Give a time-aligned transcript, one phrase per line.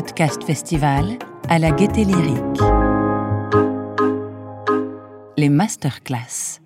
[0.00, 1.18] Podcast Festival
[1.50, 2.62] à la Gaieté Lyrique.
[5.36, 6.60] Les masterclass.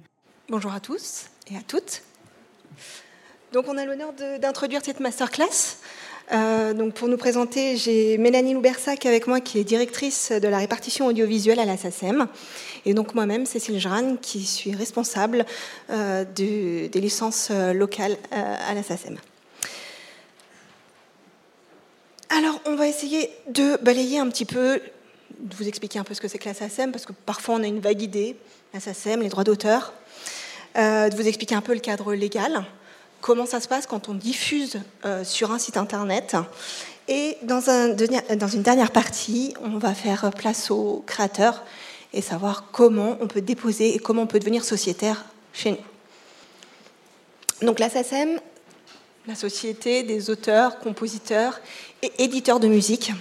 [0.48, 2.02] Bonjour à tous et à toutes.
[3.52, 5.78] Donc on a l'honneur d'introduire cette masterclass.
[6.30, 10.58] Euh, donc pour nous présenter, j'ai Mélanie Loubersac avec moi qui est directrice de la
[10.58, 12.28] répartition audiovisuelle à la SACEM.
[12.86, 15.44] Et donc moi-même, Cécile Jran, qui suis responsable
[15.90, 19.18] euh, des licences euh, locales à la SACEM.
[22.30, 24.80] Alors, on va essayer de balayer un petit peu,
[25.38, 27.62] de vous expliquer un peu ce que c'est que la SACEM, parce que parfois on
[27.62, 28.36] a une vague idée,
[28.72, 29.92] la SACEM, les droits d'auteur,
[30.76, 32.64] euh, de vous expliquer un peu le cadre légal,
[33.20, 36.36] comment ça se passe quand on diffuse euh, sur un site internet.
[37.08, 41.62] Et dans, un, dans une dernière partie, on va faire place aux créateurs
[42.14, 47.66] et savoir comment on peut déposer et comment on peut devenir sociétaire chez nous.
[47.66, 48.40] Donc la SACEM,
[49.26, 51.60] la société des auteurs, compositeurs
[52.02, 53.12] et éditeurs de musique.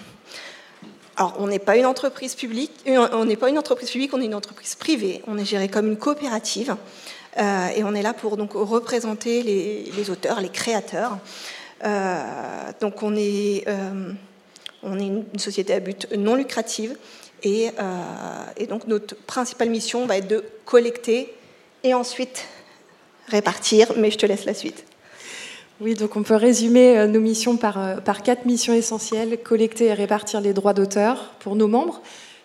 [1.15, 4.21] Alors, on n'est pas une entreprise publique, euh, on n'est pas une entreprise publique, on
[4.21, 5.21] est une entreprise privée.
[5.27, 6.75] On est géré comme une coopérative
[7.37, 11.19] euh, et on est là pour donc représenter les, auteurs, les créateurs.
[11.83, 12.17] Euh,
[12.81, 13.65] donc, on est,
[14.81, 16.97] on est une société à but non lucrative
[17.43, 17.69] et,
[18.57, 21.33] et donc notre principale mission va être de collecter
[21.83, 22.45] et ensuite
[23.27, 23.93] répartir.
[23.97, 24.85] Mais je te laisse la suite.
[25.81, 29.85] Oui, donc on peut résumer euh, nos missions par, euh, par quatre missions essentielles collecter
[29.85, 32.01] et répartir les droits d'auteur pour nos membres,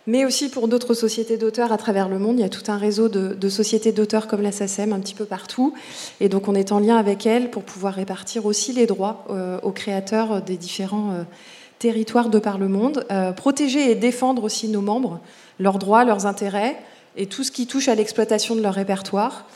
[0.07, 2.39] mais aussi pour d'autres sociétés d'auteurs à travers le monde.
[2.39, 5.27] Il y a tout un réseau de, sociétés d'auteurs comme la SACEM un petit peu
[5.27, 5.75] partout.
[6.21, 9.61] Et donc on est en lien avec elles pour pouvoir répartir aussi les droits euh,
[9.63, 11.27] aux créateurs des différents
[11.79, 13.07] territoires de par le monde,
[13.37, 15.21] protéger et défendre aussi nos membres,
[15.61, 16.77] leurs droits, leurs intérêts
[17.17, 19.47] et tout ce qui touche à l'exploitation de leur répertoire.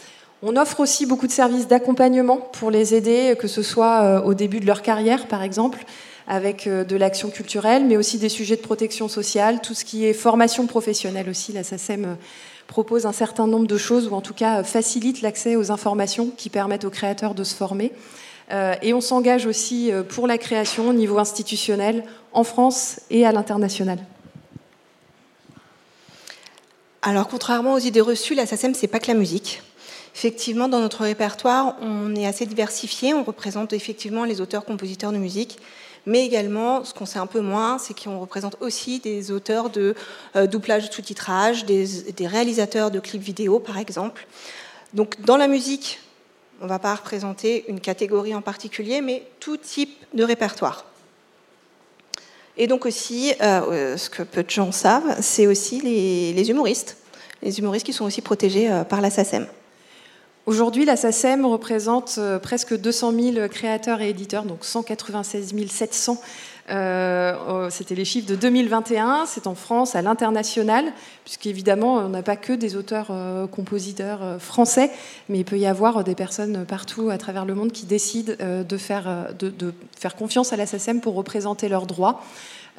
[0.44, 4.34] On offre aussi beaucoup de services d'accompagnement pour les aider, que ce soit euh, au
[4.34, 5.84] début de leur carrière, par exemple,
[6.26, 10.04] avec euh, de l'action culturelle, mais aussi des sujets de protection sociale, tout ce qui
[10.04, 11.52] est formation professionnelle aussi.
[11.52, 12.14] La SACEM euh,
[12.66, 16.50] propose un certain nombre de choses, ou en tout cas facilite l'accès aux informations qui
[16.50, 17.92] permettent aux créateurs de se former.
[18.82, 23.98] Et on s'engage aussi pour la création au niveau institutionnel, en France et à l'international.
[27.00, 29.62] Alors, contrairement aux idées reçues, la SACEM, c'est pas que la musique.
[30.14, 33.14] Effectivement, dans notre répertoire, on est assez diversifié.
[33.14, 35.58] On représente effectivement les auteurs-compositeurs de musique,
[36.04, 39.94] mais également, ce qu'on sait un peu moins, c'est qu'on représente aussi des auteurs de
[40.36, 41.86] euh, doublage sous-titrage, des,
[42.26, 44.26] réalisateurs de clips vidéo, par exemple.
[44.94, 46.00] Donc, dans la musique,
[46.60, 50.84] on ne va pas représenter une catégorie en particulier, mais tout type de répertoire.
[52.58, 56.98] Et donc aussi, euh, ce que peu de gens savent, c'est aussi les, humoristes,
[57.42, 59.46] les humoristes qui sont aussi protégés euh, par la SACEM.
[60.44, 66.20] Aujourd'hui, la SACEM représente euh, presque 200 000 créateurs et éditeurs, donc 196 700.
[66.70, 69.26] Euh, C'était les chiffres de 2021.
[69.26, 70.86] C'est en France, à l'international,
[71.24, 73.46] puisqu'évidemment, on n'a pas que des auteurs, euh,
[74.40, 74.90] français,
[75.28, 78.76] mais il peut y avoir des personnes partout à travers le monde qui décident de,
[78.76, 82.20] faire, de, de faire confiance à la SACEM pour représenter leurs droits.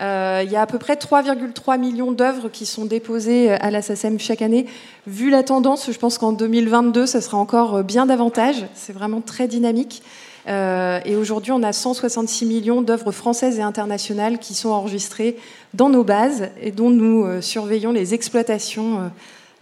[0.01, 3.81] Euh, il y a à peu près 3,3 millions d'œuvres qui sont déposées à la
[3.81, 4.65] SACEM chaque année.
[5.05, 8.65] Vu la tendance, je pense qu'en 2022, ça sera encore bien davantage.
[8.73, 10.01] C'est vraiment très dynamique.
[10.47, 15.37] Euh, et aujourd'hui, on a 166 millions d'œuvres françaises et internationales qui sont enregistrées
[15.73, 19.11] dans nos bases et dont nous euh, surveillons les exploitations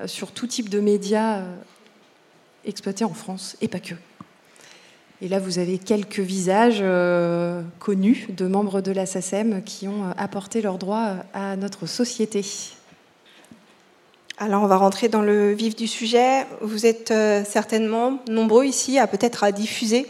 [0.06, 1.42] sur tout type de médias
[2.66, 3.94] exploités en France et pas que.
[5.24, 10.06] Et là, vous avez quelques visages euh, connus de membres de la SACEM qui ont
[10.06, 12.44] euh, apporté leurs droits euh, à notre société.
[14.40, 16.48] Alors, on va rentrer dans le vif du sujet.
[16.62, 17.14] Vous êtes
[17.46, 20.08] certainement nombreux ici à peut-être diffuser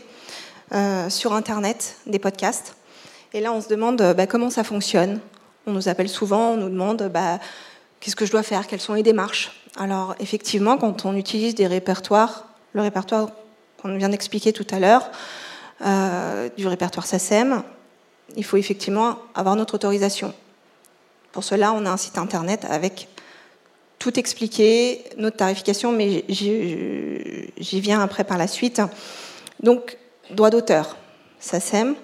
[1.10, 2.78] sur Internet des podcasts.
[3.34, 5.20] Et là, on se demande bah, comment ça fonctionne.
[5.68, 7.40] On nous appelle souvent, on nous demande bah,
[8.00, 9.52] qu'est-ce que je dois faire, quelles sont les démarches?
[9.76, 13.32] Alors, effectivement, quand on utilise des répertoires, le répertoire
[13.82, 15.10] qu'on vient d'expliquer tout à l'heure,
[15.86, 17.64] euh, du répertoire SACEM,
[18.36, 20.34] il faut effectivement avoir notre autorisation.
[21.32, 23.08] Pour cela, on a un site internet avec
[24.00, 28.82] tout expliqué, notre tarification, mais j'y viens après par la suite.
[29.62, 29.98] Donc,
[30.32, 30.98] droit d'auteur,
[31.40, 31.96] SACEM,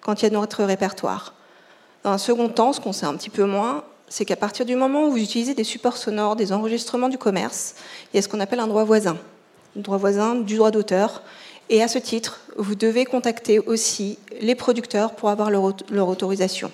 [0.00, 1.34] quand il y a notre répertoire.
[2.04, 4.76] Dans un second temps, ce qu'on sait un petit peu moins, c'est qu'à partir du
[4.76, 7.76] moment où vous utilisez des supports sonores, des enregistrements du commerce,
[8.12, 9.16] il y a ce qu'on appelle un droit voisin
[9.76, 11.22] droit voisin du droit d'auteur.
[11.68, 16.70] Et à ce titre, vous devez contacter aussi les producteurs pour avoir leur, autorisation.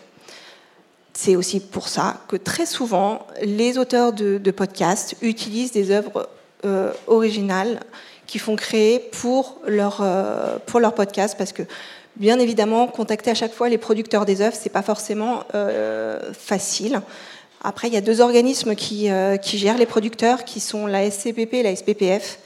[1.14, 6.28] C'est aussi pour ça que très souvent, les auteurs de, podcasts utilisent des œuvres
[6.64, 7.80] euh, originales
[8.26, 11.62] qui font créer pour leur, euh, pour leur podcast, parce que
[12.16, 17.00] Bien évidemment, contacter à chaque fois les producteurs des œuvres, c'est pas forcément euh, facile.
[17.62, 19.08] Après, il y a deux organismes qui,
[19.40, 22.40] qui, gèrent les producteurs, qui sont la SCPP et la SPPF.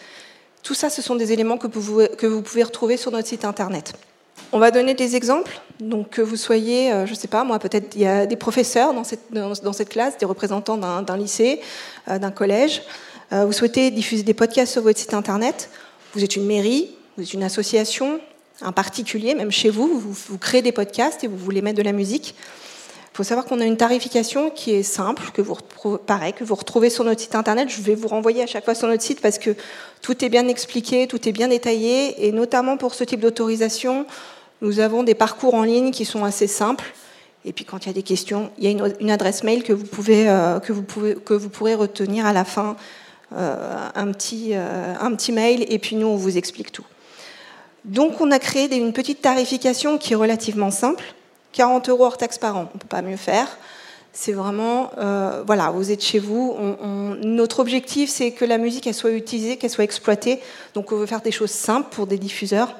[0.62, 3.94] Tout ça, ce sont des éléments que vous, pouvez retrouver sur notre site internet.
[4.53, 5.61] On va donner des exemples.
[5.81, 8.37] Donc, que vous soyez, euh, je ne sais pas, moi, peut-être il y a des
[8.37, 11.61] professeurs dans cette, dans, cette classe, des représentants d'un lycée,
[12.09, 12.82] euh, d'un collège.
[13.32, 15.70] Euh, vous souhaitez diffuser des podcasts sur votre site internet.
[16.14, 18.20] Vous êtes une mairie, vous êtes une association,
[18.61, 21.93] un particulier, même chez vous, vous créez des podcasts et vous voulez mettre de la
[21.93, 22.37] musique.
[23.12, 25.55] Il faut savoir qu'on a une tarification qui est simple, que vous,
[25.99, 27.69] pareil, que vous retrouvez sur notre site internet.
[27.69, 29.55] Je vais vous renvoyer à chaque fois sur notre site parce que
[30.00, 34.06] tout est bien expliqué, tout est bien détaillé, et notamment pour ce type d'autorisation,
[34.62, 36.94] nous avons des parcours en ligne qui sont assez simples.
[37.44, 39.75] Et puis quand il y a des questions, il y a une, adresse mail que
[39.75, 42.76] vous, pouvez, euh, que, vous pouvez, que vous pourrez retenir à la fin,
[43.37, 46.87] euh, un, petit, euh, un petit mail, et puis nous, on vous explique tout.
[47.85, 51.05] Donc on a créé une petite tarification qui est relativement simple
[51.53, 53.47] 40 euros hors taxe par an, on ne peut pas mieux faire.
[54.15, 56.57] C'est vraiment, euh, voilà, vous êtes chez vous.
[57.23, 60.41] notre objectif, c'est que la musique, elle soit utilisée, qu'elle soit exploitée.
[60.75, 62.75] Donc, on veut faire des choses simples pour des diffuseurs.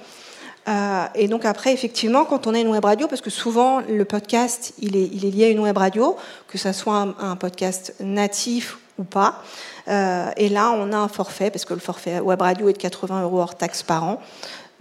[0.69, 4.05] Euh, et donc après, effectivement, quand on a une web radio, parce que souvent le
[4.05, 6.17] podcast, il est, lié à une web radio,
[6.49, 9.43] que ce soit un, podcast natif ou pas.
[9.89, 12.79] Euh, et là, on a un forfait, parce que le forfait web radio est de
[12.79, 14.21] 80 euros hors taxe par an.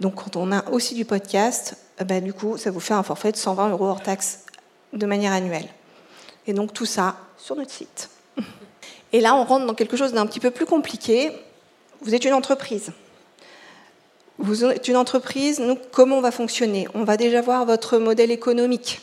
[0.00, 3.02] Donc quand on a aussi du podcast, eh ben, du coup, ça vous fait un
[3.02, 4.40] forfait de 120 euros hors taxe
[4.92, 5.68] de manière annuelle.
[6.46, 8.08] Et donc tout ça sur notre site.
[9.12, 11.32] Et là, on rentre dans quelque chose d'un petit peu plus compliqué.
[12.00, 12.92] Vous êtes une entreprise.
[14.38, 16.88] Vous êtes une entreprise, nous, comment on va fonctionner?
[16.94, 19.00] On va déjà voir votre modèle économique.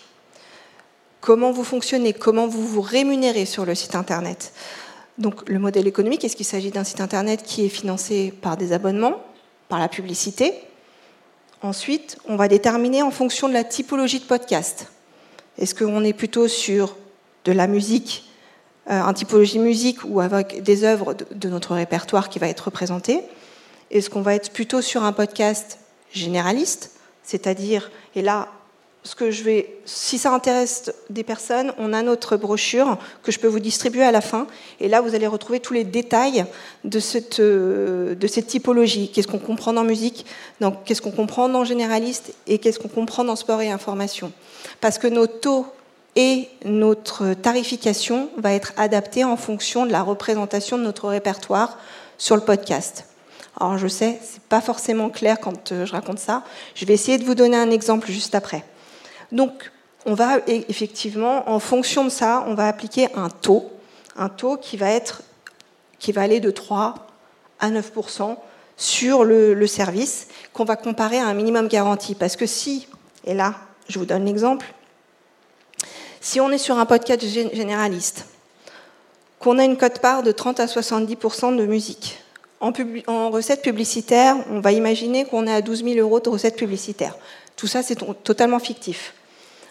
[1.22, 2.14] Comment vous fonctionnez?
[2.14, 4.52] Comment vous vous rémunérez sur le site Internet?
[5.18, 8.74] Donc, le modèle économique, est-ce qu'il s'agit d'un site Internet qui est financé par des
[8.74, 9.22] abonnements,
[9.68, 10.54] par la publicité?
[11.62, 14.88] Ensuite, on va déterminer en fonction de la typologie de podcast.
[15.58, 16.96] Est-ce qu'on est plutôt sur
[17.44, 18.30] de la musique,
[18.90, 23.22] euh, un typologie musique ou avec des œuvres de, notre répertoire qui va être représenté
[23.92, 25.80] Est-ce qu'on va être plutôt sur un podcast
[26.14, 26.92] généraliste,
[27.24, 28.48] c'est-à-dire, et là,
[29.86, 34.12] si ça intéresse des personnes, on a notre brochure que je peux vous distribuer à
[34.12, 34.46] la fin.
[34.80, 36.46] Et là, vous allez retrouver tous les détails
[36.84, 39.10] de cette, euh, typologie.
[39.12, 40.26] Qu'est-ce qu'on comprend dans musique,
[40.86, 44.32] qu'est-ce qu'on comprend dans généraliste et qu'est-ce qu'on comprend dans sport et information.
[44.82, 45.66] Parce que nos taux
[46.16, 51.78] et notre tarification va être adaptée en fonction de la représentation de notre répertoire
[52.18, 53.06] sur le podcast.
[53.60, 56.44] Alors je sais, c'est pas forcément clair quand euh, je raconte ça.
[56.76, 58.64] Je vais essayer de vous donner un exemple juste après.
[59.32, 59.72] Donc,
[60.06, 63.70] on va effectivement, en fonction de ça, on va appliquer un taux,
[64.16, 65.22] un taux qui va, être,
[66.00, 66.96] qui va aller de 3
[67.60, 68.38] à 9%
[68.78, 72.16] sur le, service, qu'on va comparer à un minimum garanti.
[72.16, 72.88] Parce que si,
[73.26, 73.56] et là,
[73.90, 74.74] je vous donne l'exemple,
[76.22, 78.26] si on est sur un podcast généraliste,
[79.40, 82.20] qu'on a une cote-part de 30 à 70% de musique,
[82.62, 82.74] en,
[83.08, 87.16] en recettes publicitaires, on va imaginer qu'on est à 12 000 euros de recettes publicitaires.
[87.56, 89.14] Tout ça, c'est totalement fictif.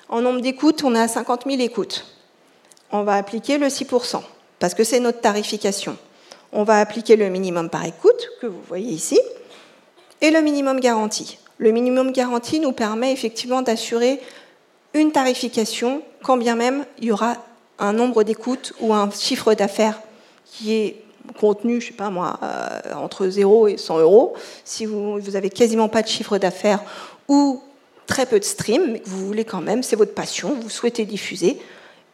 [0.08, 2.06] En nombre d'écoutes, on est à 50 000 écoutes.
[2.90, 4.22] On va appliquer le 6%,
[4.58, 5.98] parce que c'est notre tarification.
[6.52, 9.20] On va appliquer le minimum par écoute, que vous voyez ici,
[10.22, 11.38] et le minimum garanti.
[11.58, 14.20] Le minimum garanti nous permet effectivement d'assurer
[14.94, 17.36] une tarification, quand bien même il y aura
[17.78, 20.00] un nombre d'écoutes ou un chiffre d'affaires
[20.46, 21.02] qui est
[21.38, 24.34] contenu, je sais pas moi, euh, entre 0 et 100 euros.
[24.64, 26.82] Si vous, vous avez quasiment pas de chiffre d'affaires
[27.28, 27.62] ou
[28.08, 31.04] très peu de stream, mais que vous voulez quand même, c'est votre passion, vous souhaitez
[31.04, 31.58] diffuser,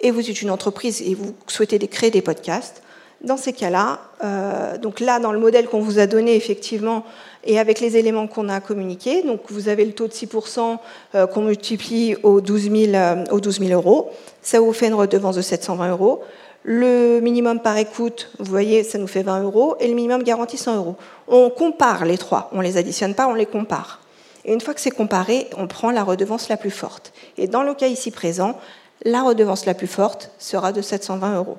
[0.01, 2.83] et vous êtes une entreprise et vous souhaitez créer des podcasts,
[3.23, 7.05] dans ces cas-là, euh, donc là, dans le modèle qu'on vous a donné, effectivement,
[7.45, 10.79] et avec les éléments qu'on a communiqués, donc vous avez le taux de 6%
[11.15, 14.11] euh, qu'on multiplie aux 12, 000, euh, aux 12 000 euros,
[14.43, 16.23] ça vous fait une redevance de 720 euros.
[16.65, 20.59] Le minimum par écoute, vous voyez, ça nous fait 20 euros, et le minimum garanti
[20.59, 20.97] 100 euros.
[21.27, 24.01] On compare les trois, on les additionne pas, on les compare.
[24.45, 27.13] Et une fois que c'est comparé, on prend la redevance la plus forte.
[27.39, 28.59] Et dans le cas ici présent,
[29.05, 31.59] la redevance la plus forte sera de 720 euros.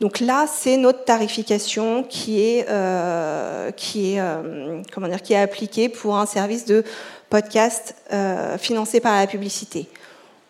[0.00, 6.66] Donc là, c'est notre tarification qui est, euh, euh, qui est appliquée pour un service
[6.66, 6.84] de
[7.30, 9.88] podcast euh, financé par la publicité.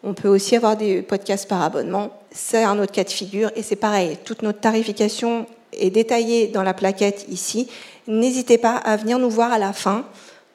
[0.02, 2.10] On peut aussi avoir des podcasts par abonnement.
[2.32, 4.18] C'est un autre cas de figure et c'est pareil.
[4.24, 7.68] Toute notre tarification est détaillée dans la plaquette ici.
[8.08, 10.04] N'hésitez pas à venir nous voir à la fin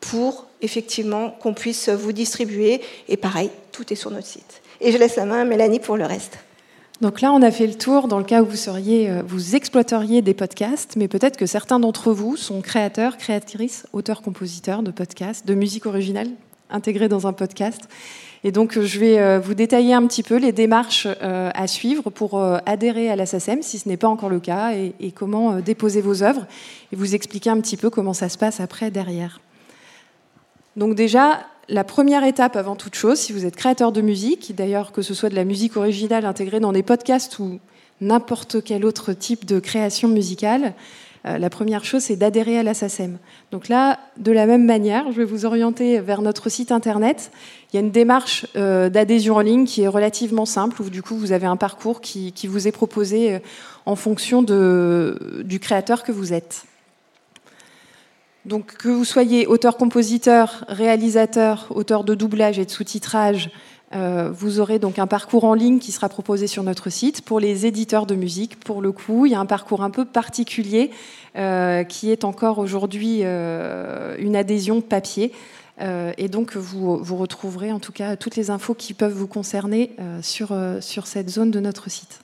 [0.02, 2.82] pour effectivement qu'on puisse vous distribuer.
[3.08, 4.62] Et pareil, tout est sur notre site.
[4.82, 6.40] Et je laisse la main à Mélanie pour le reste.
[7.00, 9.56] Donc là, on a fait le tour dans le cas où vous seriez, euh, vous
[9.56, 14.92] exploiteriez des podcasts, mais peut-être que certains d'entre vous sont créateurs, créatrices, auteurs, compositeurs de
[14.92, 16.28] podcasts, de musique originale.
[16.74, 17.82] intégrées dans un podcast.
[18.46, 23.10] Et donc, je vais vous détailler un petit peu les démarches à suivre pour adhérer
[23.10, 26.48] à la SACEM, si ce n'est pas encore le cas, et comment déposer vos œuvres,
[26.94, 29.42] et vous expliquer un petit peu comment ça se passe après derrière.
[30.76, 34.92] Donc déjà, la première étape avant toute chose, si vous êtes créateur de musique, d'ailleurs
[34.92, 37.60] que ce soit de la musique originale intégrée dans des podcasts ou
[38.00, 40.74] n'importe quel autre type de création musicale,
[41.26, 43.18] euh, la première chose, c'est d'adhérer à la SACEM.
[43.52, 47.32] Donc là, de la même manière, je vais vous orienter vers notre site internet.
[47.72, 51.04] Il y a une démarche euh, d'adhésion en ligne qui est relativement simple, où du
[51.04, 53.40] coup, vous avez un parcours qui, vous est proposé euh,
[53.86, 56.66] en fonction du créateur que vous êtes.
[58.46, 63.52] Donc que vous soyez auteur-compositeur, réalisateur, auteur de doublage et de sous-titrage,
[63.94, 67.22] euh, vous aurez donc un parcours en ligne qui sera proposé sur notre site.
[67.22, 70.06] Pour les éditeurs de musique, pour le coup, il y a un parcours un peu
[70.06, 70.92] particulier
[71.36, 75.32] euh, qui est encore aujourd'hui euh, une adhésion papier.
[76.18, 80.54] et donc vous, retrouverez en tout cas toutes les infos qui peuvent vous concerner sur
[81.08, 82.22] cette zone de notre site.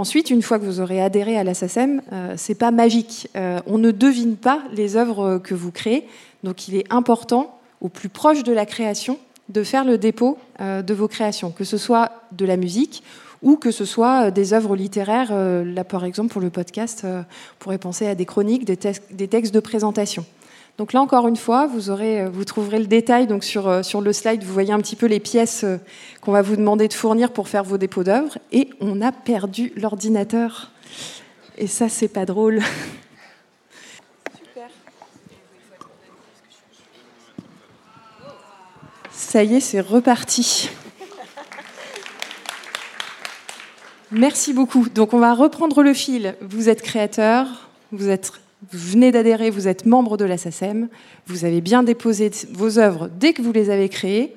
[0.00, 3.28] Ensuite, une fois que vous aurez adhéré à la SACEM, euh, c'est pas magique.
[3.36, 6.08] Euh, on ne devine pas les œuvres que vous créez,
[6.42, 9.18] donc il est important, au plus proche de la création,
[9.50, 13.02] de faire le dépôt euh, de vos créations, que ce soit de la musique
[13.42, 15.34] ou que ce soit des œuvres littéraires.
[15.34, 17.24] là, par exemple, pour le podcast, on
[17.58, 20.24] pourrait penser à des chroniques, des textes de présentation.
[20.80, 23.82] Donc là encore une fois, vous, aurez, euh, vous trouverez le détail donc sur, euh,
[23.82, 24.42] sur le slide.
[24.42, 25.76] Vous voyez un petit peu les pièces euh,
[26.22, 28.38] qu'on va vous demander de fournir pour faire vos dépôts d'œuvres.
[28.50, 30.72] Et on a perdu l'ordinateur.
[31.58, 32.62] Et ça, c'est pas drôle.
[39.12, 40.70] Ça y est, c'est reparti.
[44.10, 44.88] Merci beaucoup.
[44.88, 46.36] Donc on va reprendre le fil.
[46.40, 48.32] Vous êtes créateur, vous êtes
[48.70, 50.88] vous venez d'adhérer, vous êtes membre de la SACEM,
[51.26, 54.34] vous avez bien déposé vos œuvres dès que vous les avez créées.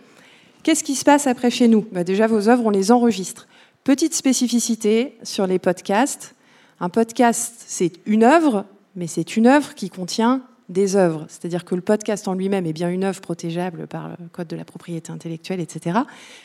[0.64, 1.86] Qu'est-ce qui se passe après chez nous?
[1.92, 3.48] Bah Déjà, vos œuvres, on les enregistre.
[3.84, 6.36] Petite spécificité sur les podcasts.
[6.80, 8.66] Un podcast, c'est une œuvre,
[8.96, 10.42] mais c'est une œuvre qui contient
[10.74, 11.26] des œuvres.
[11.30, 14.56] C'est-à-dire que le podcast en lui-même est bien une œuvre protégeable par le Code de
[14.56, 16.00] la propriété intellectuelle, etc.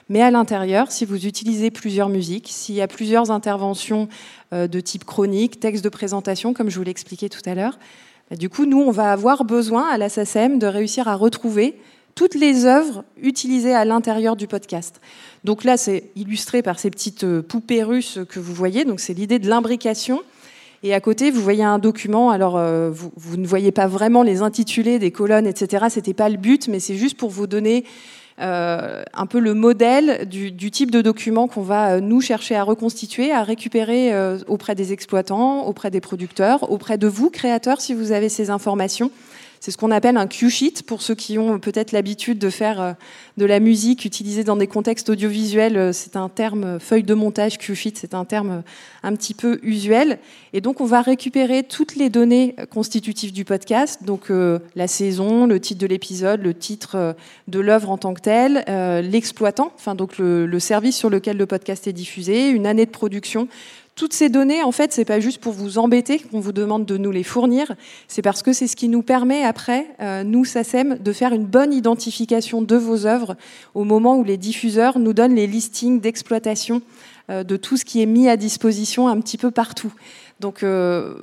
[0.09, 4.09] Mais à l'intérieur, si vous utilisez plusieurs musiques, s'il y a plusieurs interventions
[4.53, 7.79] euh, de type chronique, texte de présentation, comme je vous l'expliquais tout à l'heure,
[8.31, 11.77] bah, du coup, nous, on va avoir besoin à la SACEM de réussir à retrouver
[12.15, 15.01] toutes les œuvres utilisées à l'intérieur du podcast.
[15.45, 18.85] Donc là, c'est illustré par ces petites euh, poupées russes que vous voyez.
[18.85, 20.23] Donc c'est l'idée de l'imbrication.
[20.83, 22.31] Et à côté, vous voyez un document.
[22.31, 25.87] Alors, euh, vous, ne voyez pas vraiment les intitulés des colonnes, etc.
[25.91, 27.85] C'était pas le but, mais c'est juste pour vous donner
[28.41, 32.63] euh, un peu le modèle du, type de document qu'on va euh, nous chercher à
[32.63, 34.13] reconstituer, à récupérer
[34.47, 39.11] auprès des exploitants, auprès des producteurs, auprès de vous, créateurs, si vous avez ces informations.
[39.61, 42.81] C'est ce qu'on appelle un cue sheet pour ceux qui ont peut-être l'habitude de faire
[42.81, 42.93] euh,
[43.37, 45.77] de la musique utilisée dans des contextes audiovisuels.
[45.77, 48.63] Euh, c'est un terme euh, feuille de montage cue sheet, c'est un terme
[49.03, 50.19] un petit peu usuel.
[50.53, 54.31] Et donc on va récupérer toutes les données constitutives du podcast, donc
[54.75, 57.15] la saison, le titre de l'épisode, le titre
[57.47, 58.65] de l'œuvre en tant que telle,
[59.09, 62.91] l'exploitant, enfin donc le, le service sur lequel le podcast est diffusé, une année de
[62.91, 63.49] production
[63.99, 66.97] toutes ces données, en fait, c'est pas juste pour vous embêter qu'on vous demande de
[66.97, 67.75] nous les fournir,
[68.07, 71.45] c'est parce que c'est ce qui nous permet après, euh, nous, SACEM, de faire une
[71.45, 73.37] bonne identification de vos œuvres
[73.75, 76.81] au moment où les diffuseurs nous donnent les listings d'exploitation
[77.29, 79.93] euh, de tout ce qui est mis à disposition un petit peu partout.
[80.39, 81.15] Donc, euh,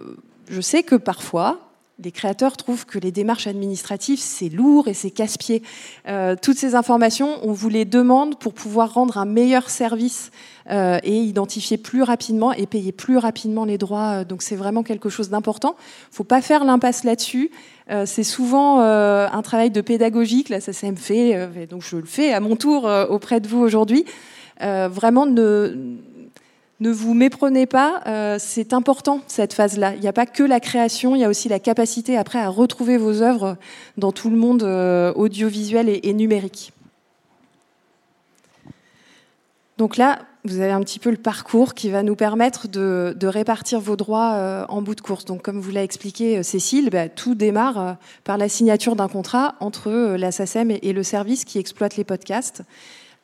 [0.50, 1.65] je sais que parfois,
[2.04, 5.64] les créateurs trouvent que les démarches administratives, c'est lourd et c'est casse-pied.
[6.08, 10.32] Euh, toutes ces informations, on vous les demande pour pouvoir rendre un meilleur service
[10.70, 14.26] euh, et identifier plus rapidement et payer plus rapidement les droits.
[14.26, 15.76] Donc c'est vraiment quelque chose d'important.
[16.12, 17.50] Faut pas faire l'impasse là-dessus.
[17.90, 20.50] Euh, c'est souvent un travail de pédagogique.
[20.50, 24.06] Là, ça s'est fait, donc je le fais à mon tour auprès de vous aujourd'hui.
[24.60, 25.98] vraiment, ne
[26.82, 29.96] ne vous méprenez pas, euh, c'est important cette phase-là.
[29.96, 32.50] Il n'y a pas que la création, il y a aussi la capacité après à
[32.50, 33.56] retrouver vos œuvres
[33.98, 36.74] dans tout le monde euh, audiovisuel et, numérique.
[39.78, 43.80] Donc là, vous avez un petit peu le parcours qui va nous permettre de, répartir
[43.80, 45.24] vos droits euh, en bout de course.
[45.24, 50.16] Donc, comme vous l'a expliqué Cécile, bah, tout démarre par la signature d'un contrat entre
[50.18, 52.64] la SACEM et le service qui exploite les podcasts.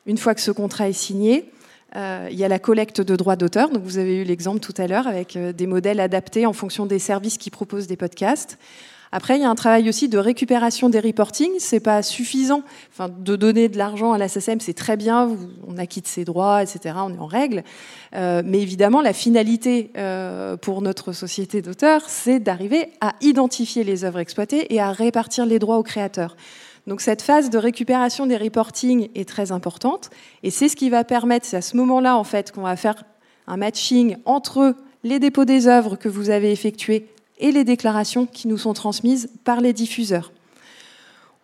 [0.06, 1.52] Une fois que ce contrat est signé,
[1.96, 4.74] euh, il y a la collecte de droits d'auteur, donc vous avez eu l'exemple tout
[4.78, 8.58] à l'heure avec euh, des modèles adaptés en fonction des services qui proposent des podcasts.
[9.14, 11.52] Après, il y a un travail aussi de récupération des reportings.
[11.58, 12.62] C'est pas suffisant.
[12.90, 15.36] Enfin, de donner de l'argent à la SSM, c'est très bien.
[15.68, 16.94] On acquitte ses droits, etc.
[16.96, 17.62] On est en règle.
[18.14, 19.90] Euh, mais évidemment, la finalité
[20.62, 25.58] pour notre société d'auteurs, c'est d'arriver à identifier les œuvres exploitées et à répartir les
[25.58, 26.34] droits aux créateurs.
[26.86, 30.10] Donc cette phase de récupération des reportings est très importante
[30.42, 33.04] et c'est ce qui va permettre, c'est à ce moment-là en fait qu'on va faire
[33.46, 34.74] un matching entre
[35.04, 37.06] les dépôts des œuvres que vous avez effectués
[37.38, 40.32] et les déclarations qui nous sont transmises par les diffuseurs.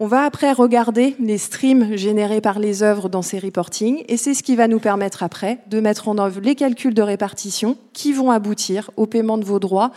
[0.00, 4.34] On va après regarder les streams générés par les œuvres dans ces reportings et c'est
[4.34, 8.12] ce qui va nous permettre après de mettre en œuvre les calculs de répartition qui
[8.12, 9.90] vont aboutir au paiement de vos droits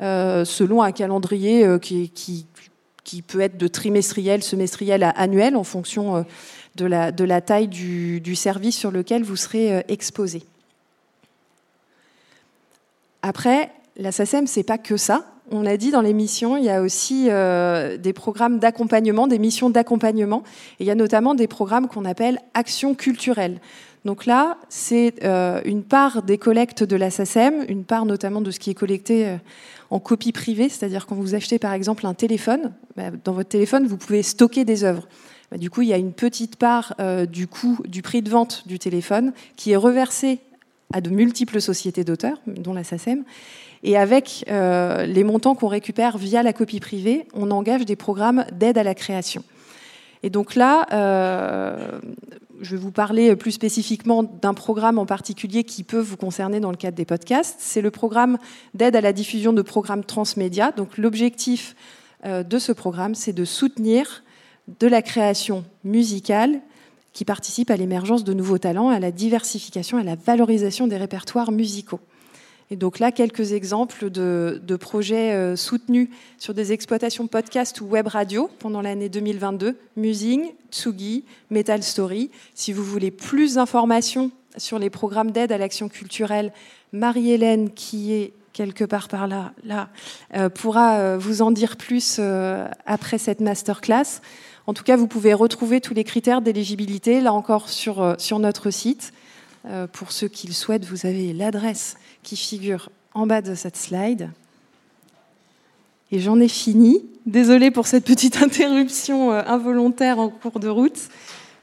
[0.00, 2.46] euh, selon un calendrier euh, qui,
[3.08, 6.22] qui, peut être de trimestriel, semestriel à annuel en fonction euh,
[6.76, 10.42] de, la, taille du, service sur lequel vous serez exposé.
[13.22, 15.26] Après, la SACEM, c'est pas que ça.
[15.50, 19.70] On l'a dit dans l'émission, il y a aussi euh, des programmes d'accompagnement, des missions
[19.70, 20.42] d'accompagnement.
[20.78, 23.58] Et il y a notamment des programmes qu'on appelle actions culturelles.
[24.04, 28.50] Donc là, c'est euh, une part des collectes de la SACEM, une part notamment de
[28.50, 29.36] ce qui est collecté euh,
[29.90, 33.86] en copie privée, c'est-à-dire quand vous achetez par exemple un téléphone, bah, dans votre téléphone,
[33.86, 35.08] vous pouvez stocker des œuvres.
[35.50, 36.94] Bah, du coup, il y a une petite part
[37.30, 40.40] du coût du prix de vente du téléphone qui est reversée
[40.92, 43.24] à de multiples sociétés d'auteurs, dont la SACEM.
[43.82, 48.44] Et avec euh, les montants qu'on récupère via la copie privée, on engage des programmes
[48.52, 49.44] d'aide à la création.
[50.22, 52.00] Et donc là, euh,
[52.60, 56.70] je vais vous parler plus spécifiquement d'un programme en particulier qui peut vous concerner dans
[56.70, 57.56] le cadre des podcasts.
[57.58, 58.38] C'est le programme
[58.74, 60.72] d'aide à la diffusion de programmes transmédia.
[60.72, 61.76] Donc l'objectif
[62.24, 64.24] euh, de ce programme, c'est de soutenir
[64.80, 66.60] de la création musicale
[67.12, 71.52] qui participe à l'émergence de nouveaux talents, à la diversification, à la valorisation des répertoires
[71.52, 72.00] musicaux.
[72.70, 76.08] Et donc là, quelques exemples de, projets euh, soutenus
[76.38, 79.76] sur des exploitations podcast ou web radio pendant l'année 2022.
[79.96, 82.30] Musing, Tsugi, Metal Story.
[82.54, 86.52] Si vous voulez plus d'informations sur les programmes d'aide à l'action culturelle,
[86.92, 89.52] Marie-Hélène, qui est quelque part par là,
[90.36, 92.20] euh, pourra euh, vous en dire plus
[92.84, 94.20] après cette masterclass.
[94.66, 98.70] En tout cas, vous pouvez retrouver tous les critères d'éligibilité, là encore, sur, sur notre
[98.70, 99.14] site.
[99.92, 104.30] Pour ceux qui le souhaitent, vous avez l'adresse qui figure en bas de cette slide.
[106.10, 107.04] Et j'en ai fini.
[107.26, 110.98] Désolée pour cette petite interruption euh, involontaire en cours de route.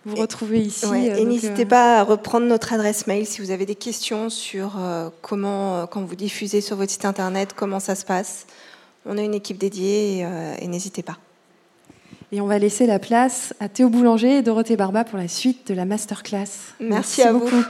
[0.05, 0.85] Vous retrouvez ici.
[0.85, 4.29] Euh, et n'hésitez euh, pas à reprendre notre adresse mail si vous avez des questions
[4.29, 4.77] sur
[5.21, 8.45] comment, quand vous diffusez sur votre site internet, comment ça se passe.
[9.07, 10.19] On a une équipe dédiée
[10.61, 11.17] et, n'hésitez pas.
[12.31, 15.67] Et on va laisser la place à Théo Boulanger et Dorothée Barba pour la suite
[15.67, 16.73] de la masterclass.
[16.79, 17.47] Merci, à beaucoup.
[17.47, 17.63] vous.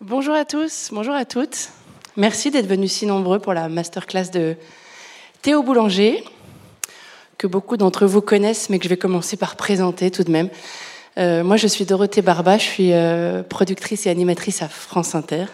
[0.00, 1.70] Bonjour à tous, bonjour à toutes.
[2.16, 4.56] Merci d'être venus si nombreux pour la masterclass de
[5.42, 6.24] Théo Boulanger,
[7.36, 10.48] que beaucoup d'entre vous connaissent, mais que je vais commencer par présenter tout de même.
[11.16, 15.44] Euh, moi, je suis Dorothée Barba, je suis euh, productrice et animatrice à France Inter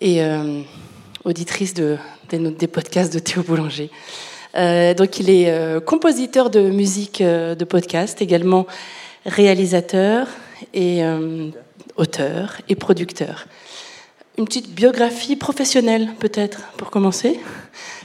[0.00, 0.62] et euh,
[1.24, 1.98] auditrice de,
[2.30, 3.90] des, podcasts de Théo Boulanger.
[4.54, 8.66] donc, il est compositeur de musique de podcast, également
[9.26, 10.28] réalisateur
[10.72, 11.02] et
[11.96, 13.46] auteur et producteur.
[14.38, 17.40] Une petite biographie professionnelle, peut-être, pour commencer.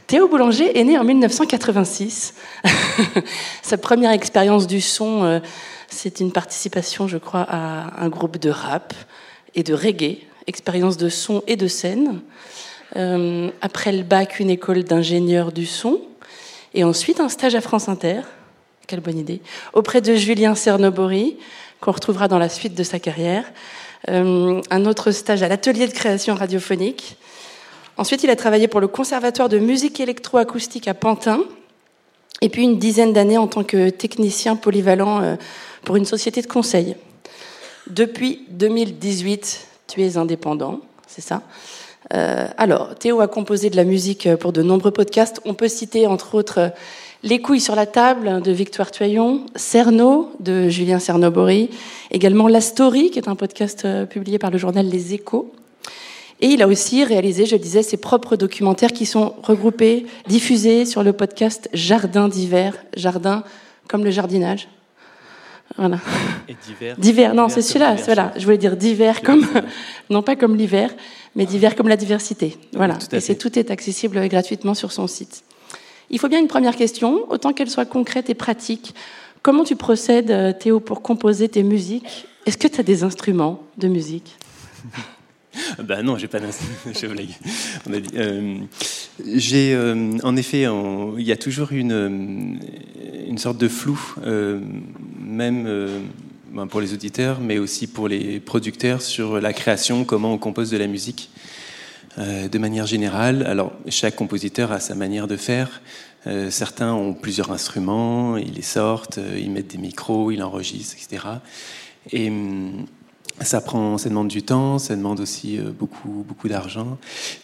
[0.07, 2.33] Théo Boulanger est né en 1986.
[3.61, 5.41] Sa première expérience du son,
[5.91, 8.93] c'est une participation, je crois, à un groupe de rap
[9.55, 12.21] et de reggae, expérience de son et de scène.
[12.95, 16.01] Euh, après le bac, une école d'ingénieur du son,
[16.73, 18.21] et ensuite un stage à France Inter.
[18.87, 19.41] Quelle bonne idée.
[19.73, 21.37] Auprès de Julien Cernobori,
[21.81, 23.45] qu'on retrouvera dans la suite de sa carrière.
[24.09, 27.17] Euh, un autre stage à l'atelier de création radiophonique.
[27.97, 31.41] Ensuite, il a travaillé pour le Conservatoire de musique électroacoustique à Pantin.
[32.41, 35.35] Et puis une dizaine d'années en tant que technicien polyvalent euh,
[35.83, 36.95] pour une société de conseil.
[37.87, 41.41] Depuis 2018, tu es indépendant, c'est ça?
[42.13, 45.41] Euh, Alors, Théo a composé de la musique pour de nombreux podcasts.
[45.45, 46.71] On peut citer entre autres
[47.23, 51.69] les couilles sur la table de Victoire Tuyon, Cerno de Julien Cernobori,
[52.09, 55.51] également La Story, qui est un podcast euh, publié par le journal Les Échos.
[56.39, 61.03] Et il a aussi réalisé, je disais, ses propres documentaires qui sont regroupés, diffusés sur
[61.03, 62.75] le podcast Jardin d'hiver.
[62.95, 63.43] Jardin
[63.87, 64.67] comme le jardinage.
[65.77, 65.99] Voilà.
[66.47, 66.55] Et.
[66.97, 68.33] D'hiver, non, c'est celui-là, voilà.
[68.35, 69.45] Je voulais dire d'hiver comme,
[70.09, 70.91] non pas comme l'hiver,
[71.35, 72.57] mais d'hiver comme la diversité.
[72.73, 72.97] Voilà.
[73.11, 75.43] Et c'est tout est accessible gratuitement sur son site.
[76.09, 78.93] Il faut bien une première question, autant qu'elle soit concrète et pratique.
[79.41, 82.27] Comment tu procèdes, euh, Théo, pour composer tes musiques?
[82.45, 84.37] Est-ce que tu as des instruments de musique?
[85.83, 86.75] Ben non, j'ai pas d'instrument.
[88.15, 88.57] Euh,
[89.25, 90.65] j'ai, euh, en effet,
[91.17, 92.59] il y a toujours une,
[93.27, 93.99] une sorte de flou,
[95.19, 96.01] même
[96.51, 100.69] ben, pour les auditeurs, mais aussi pour les producteurs sur la création, comment on compose
[100.69, 101.29] de la musique.
[102.17, 105.81] Euh, de manière générale, alors chaque compositeur a sa manière de faire.
[106.27, 110.97] Euh, certains ont plusieurs instruments, ils les sortent, euh, ils mettent des micros, ils enregistrent,
[110.97, 111.23] etc.
[112.11, 112.29] Et
[113.39, 116.97] ça prend, ça demande du temps, ça demande aussi beaucoup, beaucoup d'argent.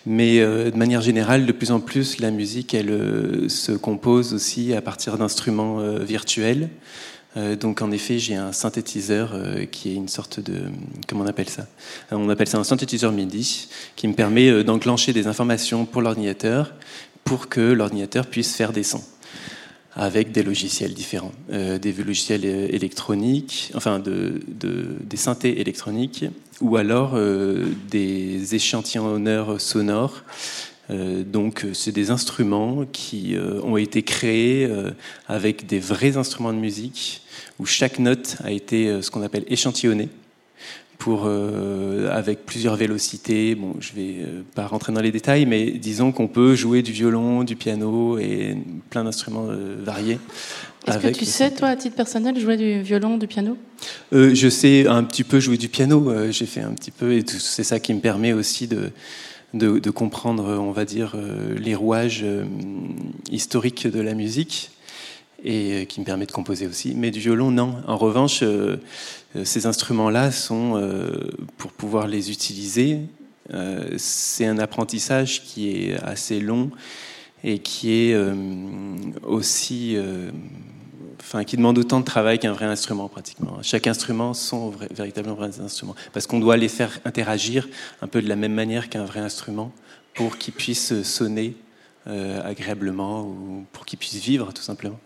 [0.06, 4.82] Mais de manière générale, de plus en plus, la musique, elle se compose aussi à
[4.82, 6.70] partir d'instruments virtuels.
[7.38, 10.64] Euh, donc en effet, j'ai un synthétiseur euh, qui est une sorte de...
[11.08, 11.64] Comment on appelle ça?
[12.12, 16.74] Euh, On appelle ça un synthétiseur MIDI qui me permet d'enclencher des informations pour l'ordinateur
[17.24, 19.04] pour que l'ordinateur puisse faire des sons
[19.98, 26.26] avec des logiciels différents, des logiciels électroniques, enfin de, des synthés électroniques,
[26.62, 27.18] ou alors
[27.90, 30.24] des échantillonneurs sonores.
[30.90, 34.70] donc, c'est des instruments qui ont été créés
[35.28, 37.22] avec des vrais instruments de musique
[37.60, 40.10] où chaque note a été euh, ce qu'on appelle échantillonnée
[40.98, 43.56] pour, euh, avec plusieurs vélocités.
[43.56, 46.92] Bon, je vais euh, pas rentrer dans les détails, mais disons qu'on peut jouer du
[46.92, 48.58] violon, du piano et
[48.90, 49.48] plein d'instruments
[49.84, 50.20] variés.
[50.88, 53.58] Est-ce que tu sais, toi, à titre personnel, jouer du violon, du piano?
[54.12, 56.32] Je sais un petit peu jouer du piano.
[56.32, 58.92] J'ai fait un petit peu, et c'est ça qui me permet aussi de,
[59.54, 61.16] de, de comprendre, on va dire,
[61.58, 62.26] les rouages
[63.30, 64.72] historiques de la musique
[65.48, 66.94] et euh, qui me permet de composer aussi.
[66.96, 67.78] Mais du violon, non.
[67.88, 68.78] En revanche, euh,
[69.36, 70.80] euh, ces instruments-là sont,
[71.58, 73.00] pour pouvoir les utiliser,
[73.96, 76.70] c'est un apprentissage qui est assez long
[77.46, 78.18] et qui est
[79.24, 79.98] aussi,
[81.22, 83.60] enfin, qui demande autant de travail qu'un vrai instrument pratiquement.
[83.62, 87.70] Chaque instrument sont véritablement vrais instruments, parce qu'on doit les faire interagir
[88.02, 89.72] un peu de la même manière qu'un vrai instrument
[90.14, 91.56] pour qu'ils puissent sonner
[92.06, 95.00] agréablement ou pour qu'ils puissent vivre tout simplement.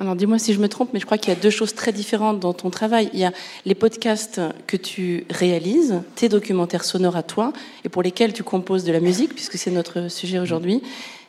[0.00, 1.92] Alors dis-moi si je me trompe, mais je crois qu'il y a deux choses très
[1.92, 3.10] différentes dans ton travail.
[3.12, 3.32] Il y a
[3.66, 7.52] les podcasts que tu réalises, tes documentaires sonores à toi,
[7.84, 10.82] et pour lesquels tu composes de la musique, puisque c'est notre sujet aujourd'hui,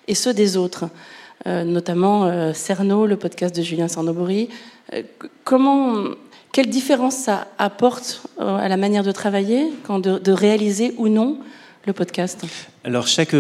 [0.08, 0.86] et ceux des autres,
[1.48, 4.48] euh, notamment euh, Cerno, le podcast de Julien Sarnobori.
[4.94, 5.04] Euh,
[5.44, 6.06] comment,
[6.54, 11.40] quelle différence ça apporte à la manière de travailler, quand de, réaliser ou non
[11.86, 12.46] le podcast?
[12.86, 13.36] Alors chaque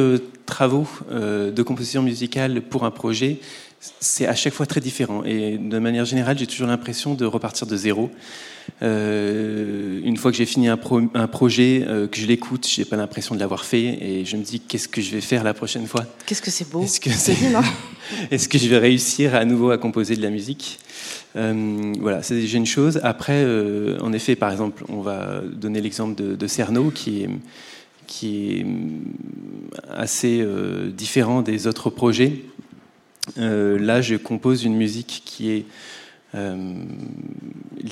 [0.46, 3.39] travaux de composition musicale pour un projet,
[4.00, 5.24] c'est à chaque fois très différent.
[5.24, 8.12] Et de manière générale, j'ai toujours l'impression de repartir de zéro.
[8.84, 13.34] Euh, une fois que j'ai fini un, projet, euh, que je l'écoute, j'ai pas l'impression
[13.34, 16.06] de l'avoir fait, et je me dis qu'est-ce que je vais faire la prochaine fois?
[16.26, 17.10] Qu'est-ce que c'est beau Est-ce que,
[18.32, 20.80] Est-ce que je vais réussir à nouveau à composer de la musique?
[21.36, 23.00] Euh, Voilà, c'est déjà une chose.
[23.04, 23.46] Après,
[24.00, 27.30] en effet, par exemple, on va donner l'exemple de, de, Cerno, qui est
[28.08, 28.65] qui est
[29.89, 30.46] assez
[30.91, 32.44] différent des autres projets.
[33.38, 35.65] Euh, là, je compose une musique qui est
[36.36, 36.73] euh,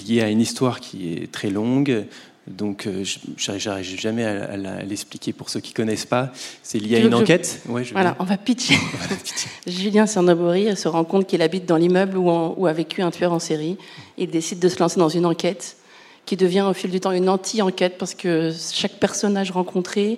[0.08, 2.06] liée à une histoire qui est très longue.
[2.48, 3.04] Donc, euh,
[3.38, 6.32] j'arrive jamais à, l'expliquer pour ceux qui connaissent pas.
[6.64, 7.62] C'est lié à une enquête.
[7.66, 8.76] voilà, on va pitcher.
[9.68, 13.34] Julien Cernobori se rend compte qu'il habite dans l'immeuble où, où, a vécu un tueur
[13.34, 13.78] en série.
[14.18, 15.78] Il décide de se lancer dans une enquête
[16.26, 20.18] qui devient au fil du temps une anti-enquête parce que chaque personnage rencontré,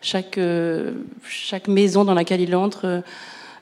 [0.00, 0.38] chaque,
[1.28, 3.02] chaque maison dans laquelle il entre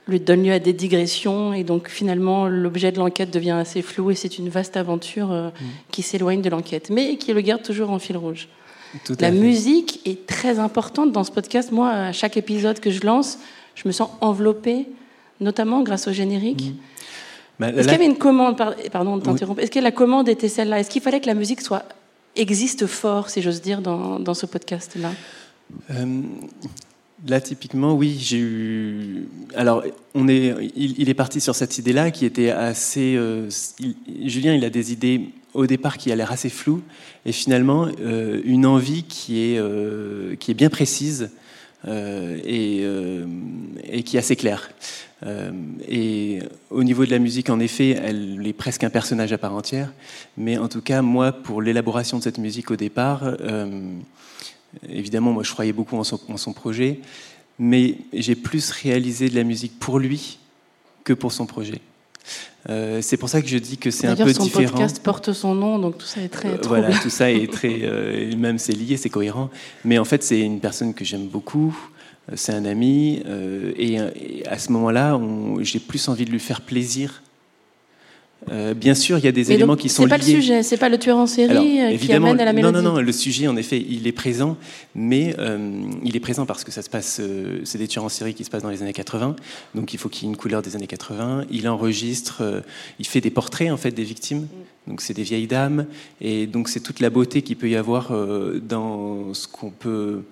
[0.09, 4.11] lui donne lieu à des digressions et donc finalement l'objet de l'enquête devient assez flou
[4.11, 5.65] et c'est une vaste aventure euh, mm.
[5.91, 8.49] qui s'éloigne de l'enquête mais qui le garde toujours en fil rouge.
[9.21, 11.71] la musique est très importante dans ce podcast.
[11.73, 13.39] Moi, à chaque épisode que je lance,
[13.75, 14.87] je me sens enveloppée,
[15.41, 16.71] notamment grâce au générique.
[16.71, 16.77] Mm.
[17.61, 18.57] Bah, Est-ce qu'il y avait une commande,
[18.91, 20.81] pardon de t'interrompre, est-ce que la commande était celle-là?
[20.81, 21.85] Est-ce qu'il fallait que la musique soit
[22.35, 25.13] existe fort, si j'ose dire, dans, dans ce podcast-là?
[25.91, 26.23] Euh,
[27.29, 29.29] Là, typiquement, oui, j'ai eu.
[29.55, 33.15] Alors, on est, il, est parti sur cette idée-là qui était assez.
[33.17, 33.49] Euh,
[34.25, 36.83] Julien, il a des idées au départ qui a l'air assez floues,
[37.25, 41.31] et finalement, euh, une envie qui est, euh, qui est bien précise
[41.87, 42.85] et,
[43.85, 44.71] et, qui est assez claire.
[45.89, 46.39] et
[46.71, 49.93] au niveau de la musique, en effet, elle est presque un personnage à part entière,
[50.37, 53.25] mais en tout cas, moi, pour l'élaboration de cette musique au départ,
[54.89, 57.01] Évidemment, moi, je croyais beaucoup en son, projet,
[57.59, 60.39] mais j'ai plus réalisé de la musique pour lui
[61.05, 61.81] que pour son projet.
[62.69, 64.69] Euh, c'est pour ça que je dis que c'est un peu différent.
[64.69, 66.51] Son podcast porte son nom, donc tout ça est très.
[66.51, 67.81] Euh, voilà, tout ça est très.
[67.83, 69.51] Euh, même c'est lié, c'est cohérent.
[69.85, 71.77] Mais en fait, c'est une personne que j'aime beaucoup.
[72.35, 73.23] C'est un ami.
[73.77, 73.99] Et,
[74.47, 75.21] à ce moment-là,
[75.61, 77.23] j'ai plus envie de lui faire plaisir
[78.51, 80.11] Euh, bien sûr, il y a des éléments qui sont liés.
[80.11, 82.53] C'est pas le sujet, c'est pas le tueur en série euh, qui amène à la
[82.53, 82.75] mélodie.
[82.75, 83.01] Non, non, non.
[83.01, 84.57] Le sujet, en effet, il est présent,
[84.95, 87.21] mais euh, il est présent parce que ça se passe.
[87.65, 89.37] c'est des tueurs en série qui se passent dans les années 80,
[89.75, 91.45] donc il faut qu'il y ait une couleur des années 80.
[91.51, 92.63] Il enregistre,
[92.99, 94.47] il fait des portraits en fait des victimes.
[94.89, 95.87] Donc c'est des vieilles dames,
[96.21, 98.13] et donc c'est toute la beauté qu'il peut y avoir
[98.69, 100.23] dans ce qu'on peut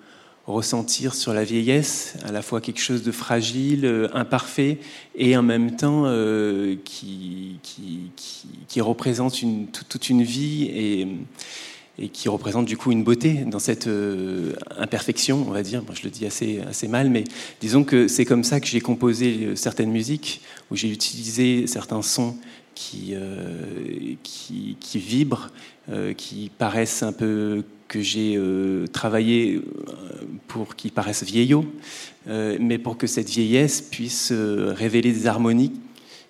[0.50, 4.78] ressentir sur la vieillesse, à la fois quelque chose de fragile, euh, imparfait,
[5.14, 11.08] et en même temps euh, qui, qui, représente une, toute une vie et,
[11.98, 15.82] et, qui représente du coup une beauté dans cette euh, imperfection, on va dire.
[15.82, 17.24] Moi, je le dis assez, assez mal, mais
[17.60, 22.36] disons que c'est comme ça que j'ai composé certaines musiques, où j'ai utilisé certains sons
[22.74, 23.14] qui,
[24.22, 25.50] qui, qui, vibrent,
[26.16, 29.90] qui paraissent un peu que j'ai euh, travaillé euh,
[30.46, 31.64] pour qu'ils paraissent vieillots,
[32.28, 35.72] euh, mais pour que cette vieillesse puisse révéler des harmonies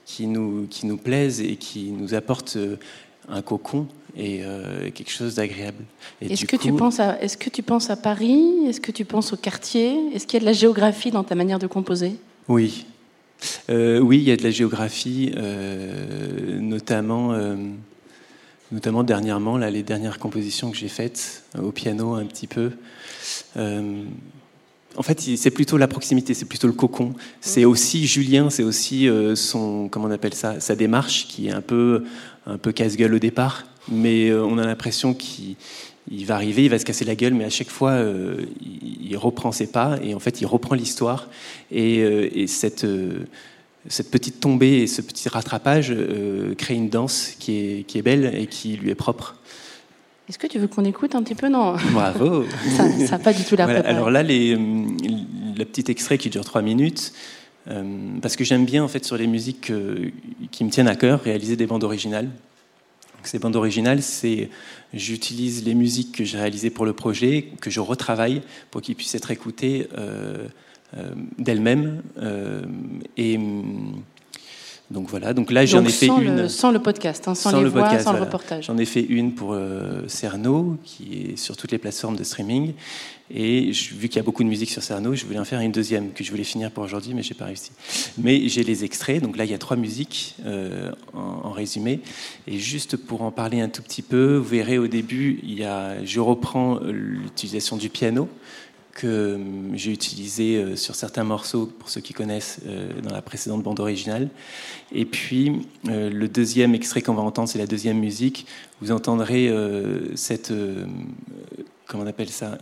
[0.07, 2.59] qui nous, qui nous plaisent et qui nous apportent
[3.29, 4.43] un cocon et
[4.93, 5.85] quelque chose d'agréable.
[6.21, 8.67] Est-ce que, tu penses à, est-ce que tu penses à Paris?
[8.67, 9.95] Est-ce que tu penses au quartier?
[10.13, 12.17] Est-ce qu'il y a de la géographie dans ta manière de composer?
[12.49, 12.87] Oui.
[13.69, 15.33] oui, il y a de la géographie,
[16.59, 17.33] notamment
[18.73, 22.73] notamment dernièrement, là, les dernières compositions que j'ai faites euh, au piano un petit peu.
[23.57, 24.03] Euh,
[24.97, 27.15] en fait, c'est plutôt la proximité, c'est plutôt le cocon.
[27.41, 31.53] C'est aussi Julien, c'est aussi euh, son, comment on appelle ça, sa démarche qui est
[31.53, 32.05] un peu,
[32.47, 35.57] un peu casse-gueule au départ, mais on a l'impression qu'il
[36.27, 38.03] va arriver, il va se casser la gueule, mais à chaque fois,
[38.61, 41.29] il, reprend ses pas et en fait, il reprend l'histoire
[41.71, 42.85] et, et cette
[43.89, 48.03] cette petite tombée et ce petit rattrapage euh, créent une danse qui est, qui est
[48.03, 49.37] belle et qui lui est propre.
[50.29, 51.49] Est-ce que tu veux qu'on écoute un petit peu?
[51.49, 51.77] Non.
[51.93, 52.45] Bravo
[52.77, 56.45] Ça n'a pas du tout la voilà, Alors là, les, le petit extrait qui dure
[56.45, 57.13] trois minutes,
[57.69, 57.83] euh,
[58.23, 59.73] parce que j'aime bien en fait sur les musiques
[60.51, 62.27] qui me tiennent à cœur réaliser des bandes originales.
[62.27, 64.51] Donc, ces bandes originales, c'est
[64.95, 69.15] j'utilise les musiques que j'ai réalisées pour le projet, que je retravaille pour qu'ils puissent
[69.15, 69.89] être écoutés.
[70.97, 72.03] Euh, euh, d'elle-même.
[72.19, 72.63] Euh,
[73.17, 73.39] et
[74.91, 76.49] donc voilà, donc là j'en ai fait une.
[76.49, 78.67] sans le podcast, hein, sans, les le voix, podcast, sans le reportage.
[78.67, 82.73] J'en ai fait une pour euh, Cerno, qui est sur toutes les plateformes de streaming.
[83.33, 85.71] Et vu qu'il y a beaucoup de musique sur Cerno, je voulais en faire une
[85.71, 87.71] deuxième que je voulais finir pour aujourd'hui, mais j'ai pas réussi.
[88.19, 90.35] Mais j'ai les extraits, donc là il y a trois musiques
[91.15, 92.01] en, en, résumé.
[92.49, 95.65] Et juste pour en parler un tout petit peu, vous verrez au début, il y
[95.65, 98.29] a, je reprends l'utilisation du piano
[99.01, 99.39] que euh,
[99.75, 103.81] j'ai utilisé euh, sur certains morceaux, pour ceux qui connaissent, euh, dans la précédente bande
[103.81, 104.29] originale.
[104.93, 108.47] Et puis, le deuxième extrait qu'on va entendre, c'est la deuxième musique.
[108.81, 109.53] Vous entendrez
[110.17, 110.53] cette.
[111.87, 112.59] comment on appelle ça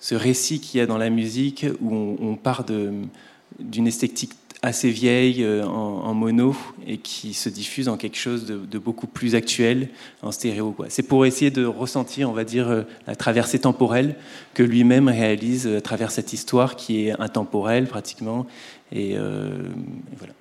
[0.00, 4.32] Ce récit qu'il y a dans la musique où on, part d'une esthétique
[4.64, 9.34] assez vieille euh, en, mono et qui se diffuse en quelque chose de, beaucoup plus
[9.34, 9.88] actuel
[10.22, 10.74] en stéréo.
[10.88, 14.16] C'est pour essayer de ressentir, on va dire, euh, la traversée temporelle
[14.54, 18.46] que lui-même réalise euh, à travers cette histoire qui est intemporelle pratiquement.
[18.92, 19.18] Et, et
[20.16, 20.34] voilà.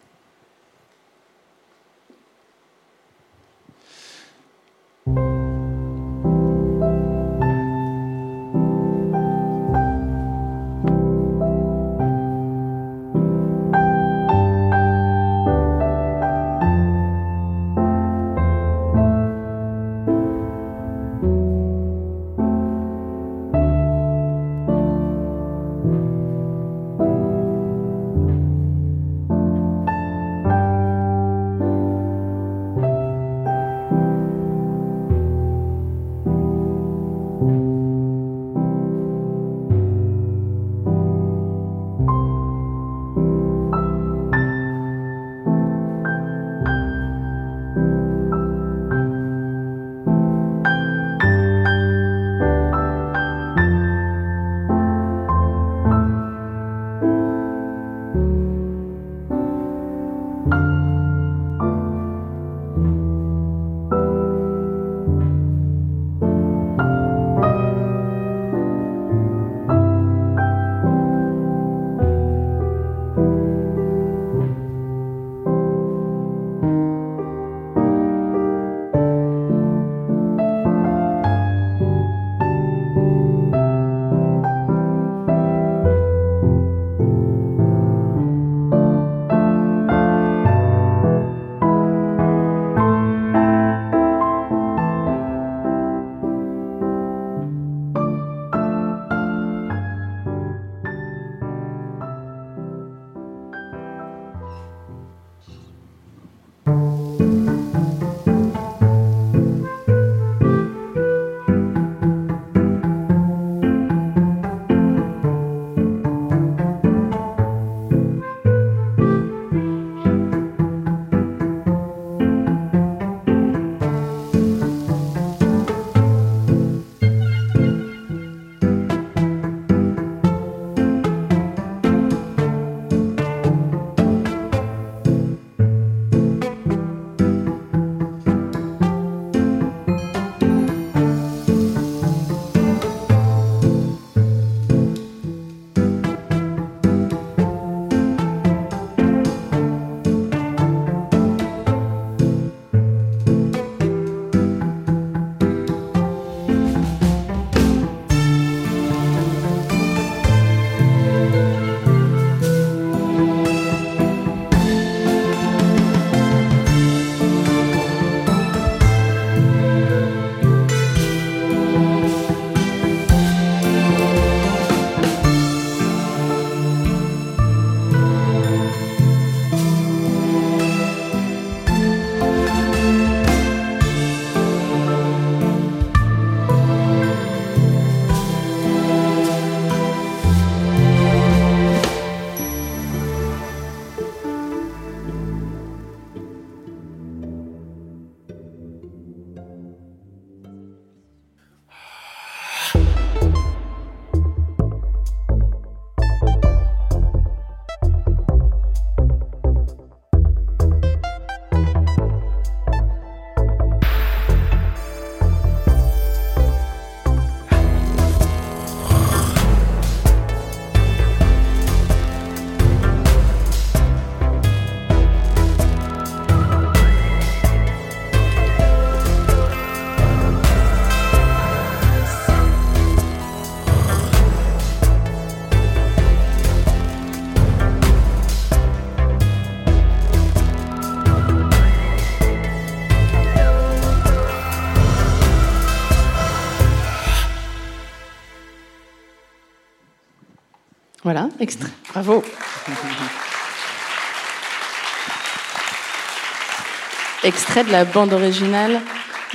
[251.14, 251.70] Voilà, extrait.
[251.92, 252.24] Bravo.
[257.24, 258.82] extrait de la bande originale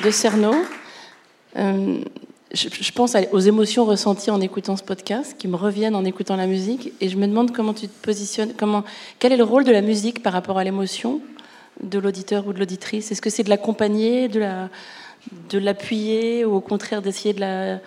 [0.03, 0.57] de Cerno.
[1.57, 1.99] Euh,
[2.53, 6.49] je, pense aux émotions ressenties en écoutant ce podcast, qui me reviennent en écoutant la
[6.49, 8.83] musique, et je me demande comment tu te positionnes, comment,
[9.21, 11.21] quel est le rôle de la musique par rapport à l'émotion
[11.81, 13.13] de l'auditeur ou de l'auditrice?
[13.13, 14.69] Est-ce que c'est de l'accompagner, de la,
[15.49, 17.79] de l'appuyer, ou au contraire d'essayer de la,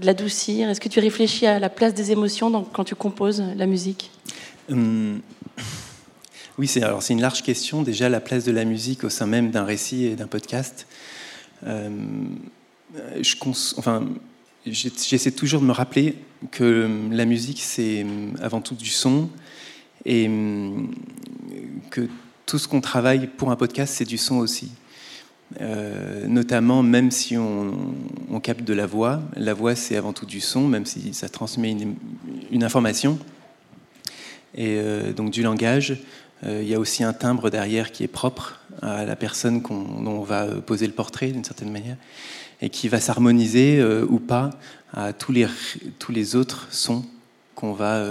[0.00, 0.68] de l'adoucir?
[0.68, 4.10] Est-ce que tu réfléchis à la place des émotions quand tu composes la musique?
[4.70, 5.20] Hum,
[6.58, 7.82] Oui, c'est une large question.
[7.82, 10.86] Déjà, la place de la musique au sein même d'un récit et d'un podcast.
[11.66, 12.38] Hum,
[13.20, 13.34] je
[13.76, 14.08] enfin,
[14.66, 16.16] j'essaie toujours de me rappeler
[16.50, 18.04] que la musique, c'est
[18.42, 19.28] avant tout du son
[20.04, 20.28] et
[21.90, 22.08] que
[22.46, 24.72] tout ce qu'on travaille pour un podcast, c'est du son aussi.
[25.60, 30.40] Euh, notamment, même si on, capte de la voix, la voix c'est avant tout du
[30.40, 31.76] son, même si ça transmet
[32.50, 33.18] une, information.
[34.54, 36.00] Et euh, donc du langage,
[36.44, 40.06] euh, il y a aussi un timbre derrière qui est propre à la personne dont
[40.06, 41.96] on va poser le portrait d'une certaine manière
[42.62, 44.50] et qui va s'harmoniser ou pas
[44.92, 45.46] à tous les,
[45.98, 47.04] tous les autres sons
[47.54, 48.04] qu'on va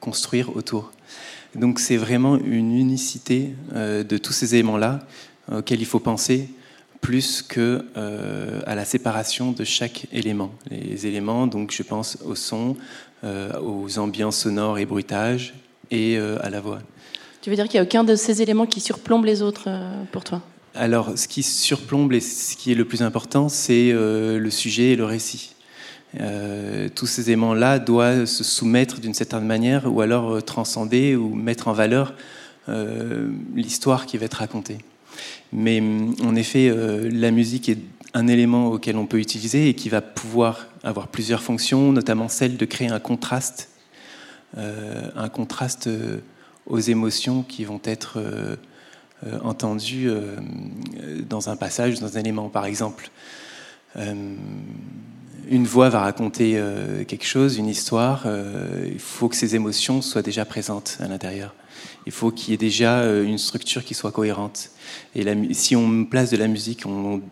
[0.00, 0.92] construire autour.
[1.54, 5.00] Donc c'est vraiment une unicité de tous ces éléments-là
[5.52, 6.48] auxquels il faut penser
[7.04, 7.84] plus que
[8.66, 10.50] à la séparation de chaque élément.
[10.70, 12.76] Les éléments, donc je pense au son,
[13.22, 15.54] aux ambiances sonores et bruitages
[15.90, 16.80] et à la voix.
[17.42, 19.68] Tu veux dire qu'il n'y a aucun de ces éléments qui surplombe les autres
[20.12, 20.40] pour toi?
[20.76, 24.92] Alors, ce qui surplombe et ce qui est le plus important, c'est euh, le sujet
[24.92, 25.54] et le récit.
[26.20, 31.34] Euh, tous ces éléments-là doivent se soumettre d'une certaine manière ou alors euh, transcender ou
[31.34, 32.14] mettre en valeur
[33.54, 34.78] l'histoire qui va être racontée.
[35.54, 36.74] Mais mm, en effet,
[37.10, 37.78] la musique est
[38.12, 42.56] un élément auquel on peut utiliser et qui va pouvoir avoir plusieurs fonctions, notamment celle
[42.56, 43.70] de créer un contraste,
[44.56, 45.88] un contraste
[46.66, 48.20] aux émotions qui vont être
[49.26, 50.36] euh, entendu euh,
[51.28, 52.48] dans un passage, dans un élément.
[52.48, 53.10] Par exemple,
[53.96, 54.34] euh,
[55.48, 56.60] une voix va raconter
[57.06, 58.26] quelque chose, une histoire.
[58.86, 61.54] il faut que ces émotions soient déjà présentes à l'intérieur.
[62.06, 64.70] Il faut qu'il y ait déjà euh, une structure qui soit cohérente.
[65.14, 67.22] Et si on place de la musique, on,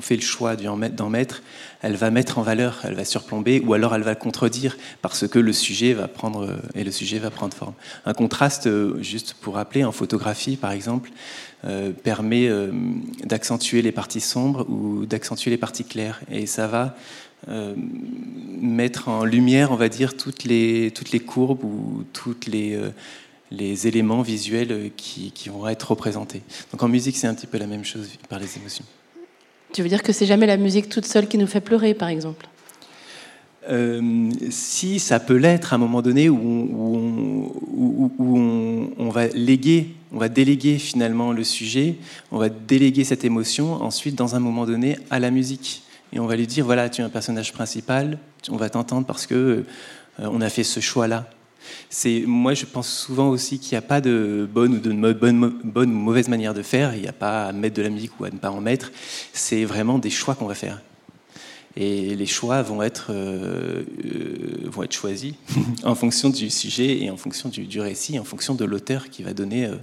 [0.00, 1.42] fait le choix d'en mettre,
[1.82, 5.38] elle va mettre en valeur, elle va surplomber, ou alors elle va contredire parce que
[5.38, 7.74] le sujet va prendre euh, et le sujet va prendre forme.
[8.04, 11.10] Un contraste, euh, juste pour rappeler, en photographie par exemple,
[12.02, 12.48] permet
[13.22, 16.96] d'accentuer les parties sombres ou d'accentuer les parties claires, et ça va
[17.46, 22.78] mettre en lumière, on va dire, toutes les, toutes les courbes ou toutes les,
[23.50, 26.42] les éléments visuels euh, qui, vont être représentés.
[26.72, 28.84] Donc en musique, c'est un petit peu la même chose par les émotions.
[29.72, 32.08] Tu veux dire que c'est jamais la musique toute seule qui nous fait pleurer, par
[32.08, 32.46] exemple?
[33.68, 36.38] Euh, si ça peut l'être à un moment donné où,
[38.18, 41.96] on, on, va léguer, on va déléguer finalement le sujet,
[42.32, 45.82] on va déléguer cette émotion ensuite dans un moment donné à la musique.
[46.12, 49.26] Et on va lui dire, voilà, tu es un personnage principal, on va t'entendre parce
[49.26, 49.64] que euh,
[50.18, 51.28] on a fait ce choix-là.
[51.88, 56.28] C'est moi, je pense souvent aussi qu'il n'y a pas de bonne ou de mauvaise
[56.28, 56.94] manière de faire.
[56.94, 58.92] Il n'y a pas à mettre de la musique ou à ne pas en mettre.
[59.32, 60.80] C'est vraiment des choix qu'on va faire.
[61.76, 65.34] Et les choix vont être, euh, euh, choisis
[65.84, 69.32] en fonction du sujet et en fonction du, récit, en fonction de l'auteur qui va
[69.34, 69.76] donner euh,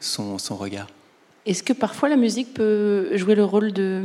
[0.00, 0.86] son, son, regard.
[1.44, 4.02] Est-ce que parfois la musique peut jouer le rôle de,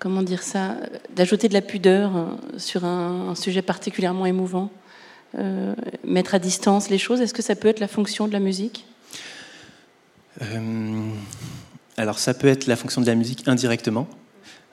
[0.00, 0.76] comment dire ça,
[1.14, 4.72] d'ajouter de la pudeur sur un sujet particulièrement émouvant?
[5.38, 5.74] Euh,
[6.04, 8.84] mettre à distance les choses Est-ce que ça peut être la fonction de la musique?
[10.42, 11.10] Euh,
[11.96, 14.08] Alors ça peut être la fonction de la musique indirectement,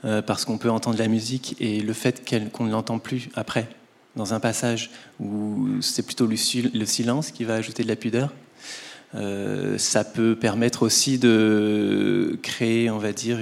[0.05, 3.67] euh, parce qu'on peut entendre la musique et le fait qu'on ne l'entend plus après,
[4.15, 8.33] dans un passage où c'est plutôt le, silence qui va ajouter de la pudeur.
[9.77, 13.39] ça peut permettre aussi de créer, on va dire.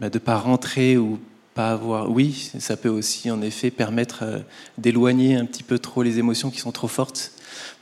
[0.00, 1.18] Bah, de ne pas rentrer ou
[1.66, 2.10] avoir.
[2.10, 4.38] Oui, ça peut aussi en effet permettre euh,
[4.76, 7.32] d'éloigner un petit peu trop les émotions qui sont trop fortes.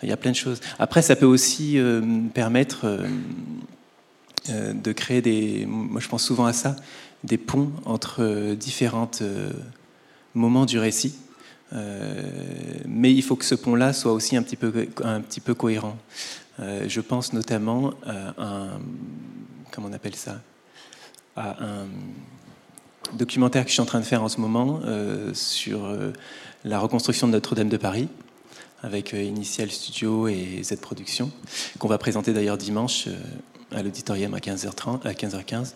[0.02, 0.60] Il y a plein de choses.
[0.78, 2.00] Après, ça peut aussi euh,
[2.34, 2.86] permettre
[4.48, 5.66] euh, de créer des.
[5.66, 6.76] Moi, je pense souvent à ça,
[7.24, 9.10] des ponts entre différents
[10.34, 11.16] moments du récit.
[11.72, 14.72] mais il faut que ce pont-là soit aussi un petit peu,
[15.02, 15.96] un petit peu cohérent.
[16.60, 18.80] je pense notamment à un.
[19.72, 20.40] Comment on appelle ça?
[21.34, 21.86] À un
[23.14, 26.12] documentaire que je suis en train de faire en ce moment euh, sur euh,
[26.64, 28.08] la reconstruction de Notre-Dame de Paris
[28.82, 31.30] avec euh, Initial Studio et Z Productions,
[31.78, 33.08] qu'on va présenter d'ailleurs dimanche
[33.72, 35.74] à l'auditorium à 15h30, à 15h15.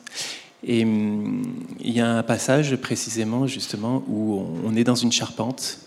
[0.65, 1.43] Et hum,
[1.81, 5.79] il y a un passage précisément justement où on est dans une charpente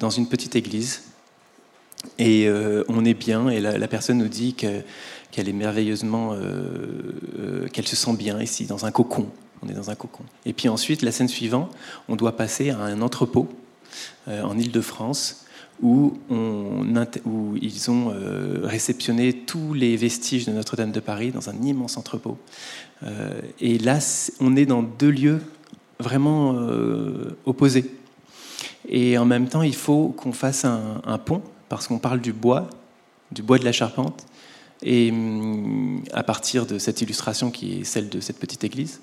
[0.00, 1.02] dans une petite église.
[2.18, 2.48] Et
[2.88, 4.80] on est bien, et la, personne nous dit que-
[5.30, 6.34] qu'elle est merveilleusement,
[7.74, 9.28] qu'elle se sent bien ici, dans un cocon.
[9.62, 10.24] On est dans un cocon.
[10.44, 11.70] Et puis ensuite, la scène suivante,
[12.08, 13.48] on doit passer à un entrepôt
[14.28, 15.44] euh, en Île-de-France
[15.82, 21.98] où, ils ont euh, réceptionné tous les vestiges de Notre-Dame de Paris dans un immense
[21.98, 22.38] entrepôt.
[23.02, 23.98] Euh, et là,
[24.40, 25.42] on est dans deux lieux
[25.98, 26.56] vraiment
[27.44, 27.90] opposés.
[28.88, 32.68] Et en même temps, il faut qu'on fasse un pont, parce qu'on parle du bois,
[33.32, 34.26] du bois de la charpente,
[34.82, 39.00] et hum, à partir de cette illustration qui est celle de cette petite église.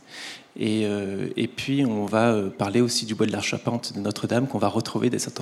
[0.59, 4.47] Et, euh, puis, on va euh, parler aussi du bois de la charpente de Notre-Dame
[4.47, 5.39] qu'on va retrouver de cet,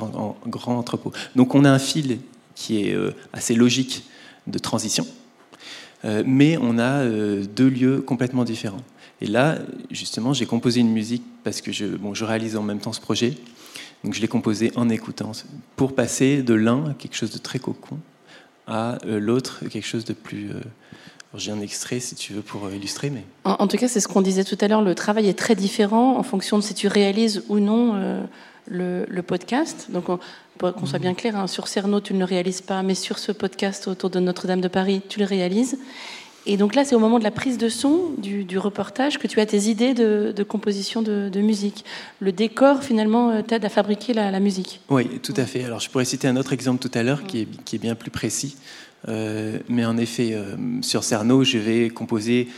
[0.00, 1.12] grand entrepôt.
[1.34, 2.18] Donc, on a un fil
[2.54, 4.04] qui est euh, assez logique
[4.46, 5.06] de transition,
[6.26, 8.82] mais on a deux lieux complètement différents.
[9.22, 9.56] Et là,
[9.90, 13.00] justement, j'ai composé une musique parce que je, bon, je réalise en même temps ce
[13.00, 13.32] projet.
[14.04, 15.32] Donc, je l'ai composé en écoutant
[15.76, 17.98] pour passer de l'un à quelque chose de très cocon
[18.66, 20.50] à euh, l'autre quelque chose de plus.
[20.50, 20.60] euh,
[21.36, 23.24] J'ai un extrait si tu veux pour euh, illustrer, mais.
[23.44, 25.54] En, en tout cas, c'est ce qu'on disait tout à l'heure, le travail est très
[25.54, 28.22] différent en fonction de si tu réalises ou non euh,
[28.68, 29.88] le, le podcast.
[29.90, 30.18] Donc, on-
[30.56, 33.18] pour qu'on soit bien clair, hein, sur Cerno, tu ne le réalises pas, mais sur
[33.18, 35.76] ce podcast autour de Notre-Dame de Paris, tu le réalises.
[36.46, 39.26] Et donc là, c'est au moment de la prise de son du, du reportage que
[39.26, 41.84] tu as tes idées de, de composition de, de musique.
[42.20, 44.80] Le décor, finalement, euh, t'aide à fabriquer la, la musique.
[44.90, 45.64] Oui, tout à fait.
[45.64, 47.94] Alors, je pourrais citer un autre exemple tout à l'heure qui est, qui est bien
[47.94, 48.56] plus précis.
[49.08, 52.48] Euh, mais en effet, euh, sur Cerno, je vais composer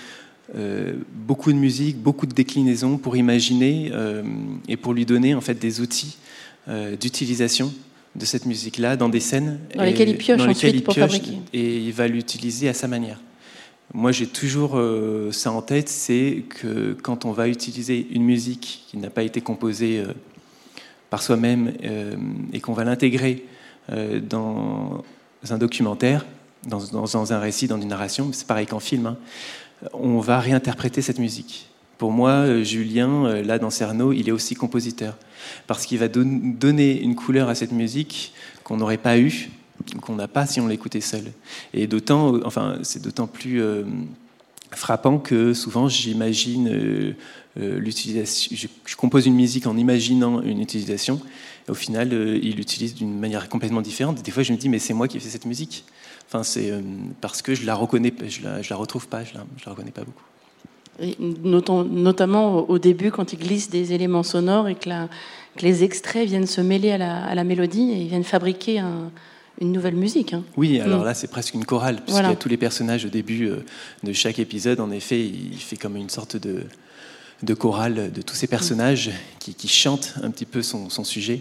[0.55, 3.91] euh, beaucoup de musique, beaucoup de déclinaisons pour imaginer
[4.68, 6.16] et pour lui donner en fait des outils
[7.01, 7.72] d'utilisation
[8.16, 10.95] de cette musique-là dans des scènes Dans lesquelles il pioche dans lesquelles ensuite il pour
[10.95, 11.39] fabriquer.
[11.53, 13.20] et il va l'utiliser à sa manière.
[13.95, 18.84] Moi, j'ai toujours euh, ça en tête, c'est que quand on va utiliser une musique
[18.89, 20.12] qui n'a pas été composée euh,
[21.09, 22.16] par soi-même euh,
[22.53, 23.45] et qu'on va l'intégrer
[23.89, 25.05] dans
[25.49, 26.26] un documentaire,
[26.66, 29.16] dans, un récit, dans une narration, c'est pareil qu'en film, hein,
[29.93, 31.68] on va réinterpréter cette musique.
[31.97, 35.16] Pour moi, Julien, là dans Cerno, il est aussi compositeur,
[35.68, 38.32] parce qu'il va don- donner une couleur à cette musique
[38.64, 39.51] qu'on n'aurait pas eue,
[40.01, 41.24] qu'on n'a pas si on l'écoutait seul.
[41.74, 43.85] Et d'autant, enfin, c'est d'autant plus euh,
[44.70, 47.12] frappant que souvent j'imagine euh,
[47.59, 51.20] euh, l'utilisation, je, compose une musique en imaginant une utilisation,
[51.68, 52.12] au final,
[52.43, 54.22] il l'utilise d'une manière complètement différente.
[54.22, 55.85] Des fois, je me dis, mais c'est moi qui ai fait cette musique.
[56.29, 56.72] Enfin, c'est
[57.20, 60.22] parce que je la reconnais, je la, retrouve pas, je la, la reconnais pas beaucoup.
[61.01, 64.89] Et notant- notamment au- début, quand il glisse des éléments sonores et que,
[65.62, 69.11] les extraits viennent se mêler à la, à la mélodie et viennent fabriquer un-
[69.61, 70.33] une nouvelle musique.
[70.35, 70.43] hein.
[70.57, 71.05] Oui, alors Mm.
[71.07, 72.29] là, c'est presque une chorale, puisqu'il Voilà.
[72.31, 73.65] y a tous les personnages au début euh,
[74.03, 74.81] de chaque épisode.
[74.81, 76.65] En effet, il fait comme une sorte de,
[77.43, 81.41] de chorale de tous ces personnages qui, qui chantent un petit peu son, son sujet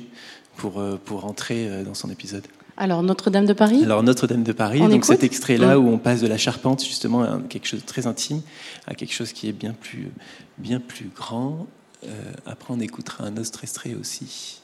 [0.57, 2.43] pour, euh, pour entrer euh, dans son épisode.
[2.78, 3.82] Alors, Notre-Dame de Paris?
[3.84, 7.22] Alors Notre-Dame de Paris, On donc cet extrait-là où on passe de la charpente justement
[7.24, 8.41] à quelque chose de très intime
[8.86, 10.09] à quelque chose qui est bien plus,
[10.57, 11.68] bien plus grand.
[12.05, 12.09] Euh,
[12.45, 14.59] après, on écoutera un autre extrait aussi.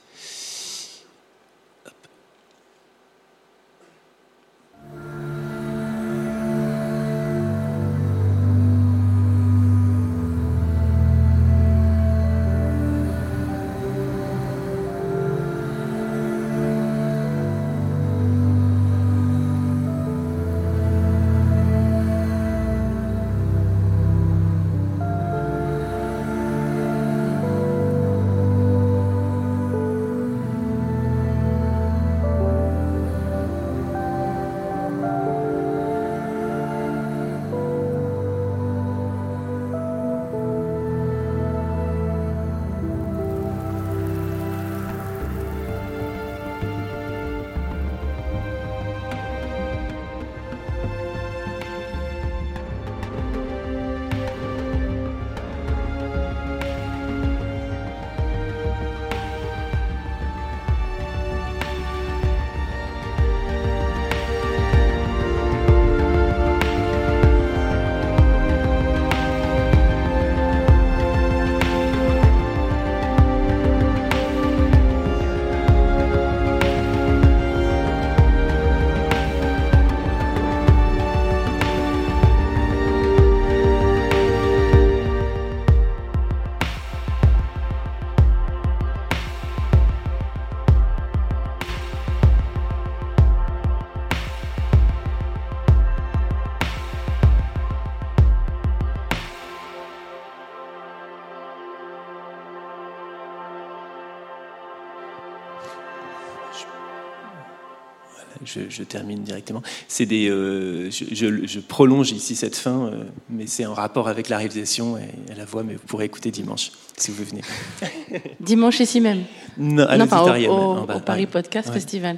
[108.72, 109.61] Je, termine directement.
[109.88, 114.38] C'est des, euh, je, prolonge ici cette fin, euh, mais c'est en rapport avec la
[114.38, 117.41] réalisation et, la voix, mais vous pourrez écouter dimanche si vous venez.
[118.39, 119.24] dimanche ici même
[119.57, 122.17] Non, à non au, Paris Podcast Festival.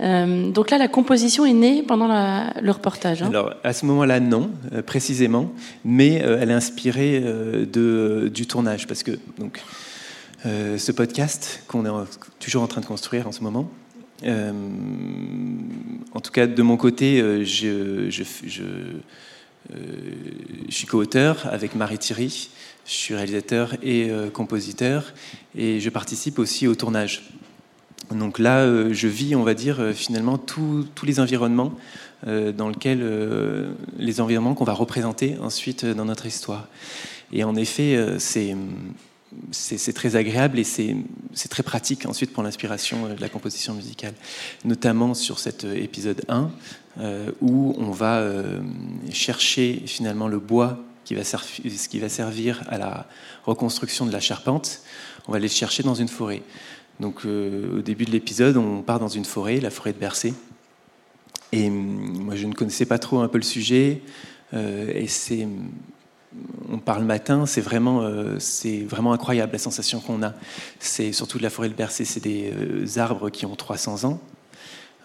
[0.00, 3.22] Euh, donc là, la composition est née pendant le reportage.
[3.22, 3.28] Hein.
[3.28, 4.50] Alors à ce moment-là, non,
[4.86, 5.52] précisément,
[5.84, 9.60] mais elle est inspirée de, du tournage, parce que donc.
[10.44, 12.06] ce podcast qu'on est
[12.38, 13.70] toujours en train de construire en ce moment,
[14.22, 14.52] euh,
[16.12, 18.24] en tout cas, de mon côté, euh, euh, je
[20.68, 22.50] suis co-auteur avec Marie Thierry.
[22.86, 25.14] Je suis réalisateur et compositeur
[25.56, 27.30] et je participe aussi au tournage.
[28.10, 31.72] Donc là, je vis, on va dire, finalement tous les environnements
[32.26, 33.02] dans lesquels
[33.96, 36.68] les environnements qu'on va représenter ensuite dans notre histoire.
[37.32, 38.54] Et en effet, c'est
[39.50, 44.14] c'est très agréable et c'est très pratique ensuite pour l'inspiration de la composition musicale,
[44.64, 46.50] notamment sur cet euh, épisode 1
[46.98, 48.60] euh, où on va euh,
[49.12, 51.24] chercher finalement le bois qui va,
[52.08, 53.06] servir à la
[53.44, 54.80] reconstruction de la charpente.
[55.28, 56.42] On va aller le chercher dans une forêt.
[56.98, 60.32] Donc au début de l'épisode, on part dans une forêt, la forêt de Bercé.
[61.52, 64.00] Et hum, moi, je ne connaissais pas trop un peu le sujet.
[64.54, 65.46] et c'est
[66.70, 70.34] on parle matin, c'est vraiment, euh, c'est vraiment incroyable la sensation qu'on a.
[70.78, 74.20] C'est surtout de la forêt de Bercé, c'est des euh, arbres qui ont 300 ans,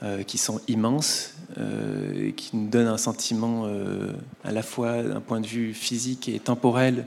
[0.04, 1.36] euh, qui sont immenses,
[2.38, 3.68] qui nous donnent un sentiment
[4.46, 7.06] à la fois d'un point de vue physique et temporel,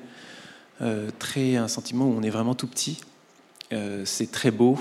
[1.20, 3.01] très un sentiment où on est vraiment tout petit.
[4.05, 4.79] c'est très beau,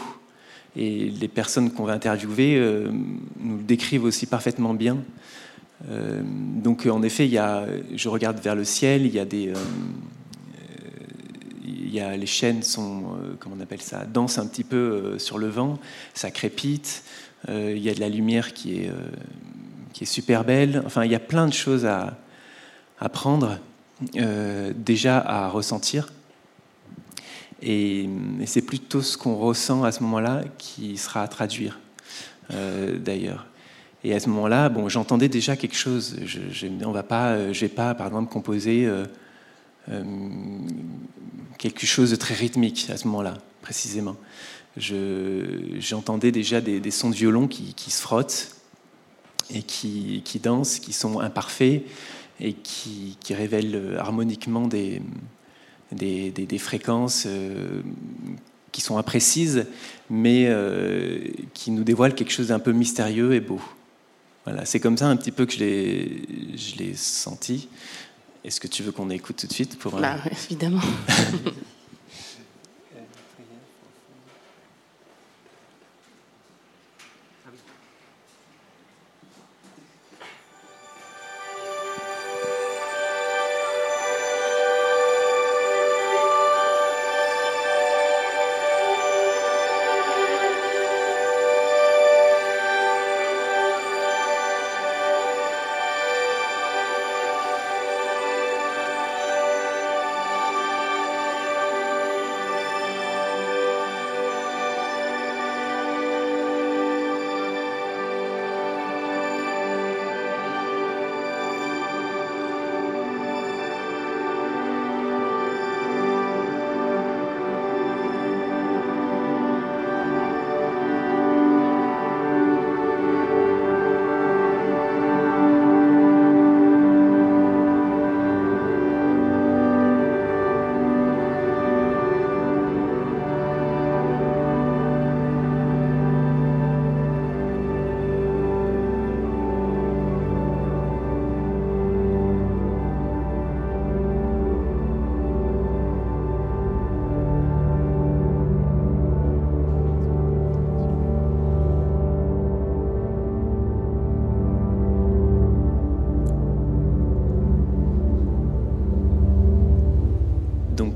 [0.76, 2.60] et les personnes qu'on va interviewer
[3.39, 4.98] nous le décrivent aussi parfaitement bien.
[5.90, 7.66] Euh, donc en effet, il y a,
[7.96, 9.56] je regarde vers le ciel, il y a des, euh,
[11.66, 15.18] il y a, les chaînes sont, euh, comment on appelle ça, dansent un petit peu
[15.18, 15.80] sur le vent,
[16.14, 17.04] ça crépite,
[17.50, 18.92] il y a de la lumière qui est,
[19.94, 20.84] qui est super belle.
[20.86, 22.20] Enfin, il y a plein de choses à,
[23.00, 23.58] à prendre,
[24.76, 26.14] déjà à ressentir.
[27.64, 28.08] Et
[28.46, 31.80] c'est plutôt ce qu'on ressent à ce moment-là qui sera à traduire,
[32.52, 33.48] d'ailleurs.
[34.04, 36.18] Et à ce moment-là, bon, j'entendais déjà quelque chose.
[36.26, 39.06] Je, je on va pas, euh, j'ai pas, par exemple, composé euh,
[39.89, 40.04] euh,
[41.60, 44.16] quelque chose de très rythmique à ce moment-là, précisément.
[44.78, 48.56] J'entendais déjà des, sons de violon qui, se frottent
[49.54, 51.84] et qui, qui, dansent, qui sont imparfaits
[52.39, 55.02] et qui, qui révèlent harmoniquement des,
[55.91, 57.28] des, des fréquences
[58.72, 59.66] qui sont imprécises,
[60.10, 60.49] mais
[61.54, 63.60] qui nous dévoilent quelque chose d'un peu mystérieux et beau.
[64.46, 67.68] Voilà, c'est comme ça un petit peu que je l'ai senti.
[68.44, 70.00] Est-ce que tu veux qu'on écoute tout de suite pour...
[70.00, 70.82] Bah, évidemment.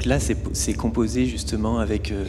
[0.05, 2.23] là, c'est composé justement avec euh,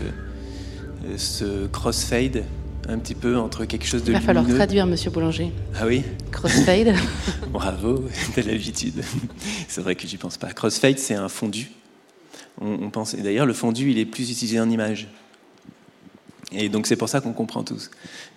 [1.04, 2.44] euh, ce crossfade,
[2.88, 4.12] un petit peu entre quelque chose de.
[4.12, 5.52] Il va falloir traduire, monsieur Boulanger.
[5.78, 6.02] Ah oui?
[6.30, 6.94] Crossfade.
[7.50, 8.04] Bravo,
[8.34, 9.02] t'as l'habitude.
[9.68, 10.52] c'est vrai que j'y pense pas.
[10.52, 11.70] Crossfade, c'est un fondu.
[12.60, 13.14] On, pense.
[13.14, 15.08] D'ailleurs, le fondu, il est plus utilisé en image.
[16.52, 17.90] Et donc c'est pour ça qu'on comprend tous.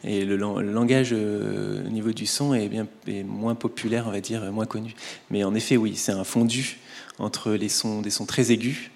[0.03, 4.19] Et le, langage euh, au niveau du son est, bien, est moins populaire, on va
[4.19, 4.95] dire, moins connu.
[5.29, 6.79] Mais en effet, oui, c'est un fondu
[7.19, 8.89] entre les sons, des sons très aigus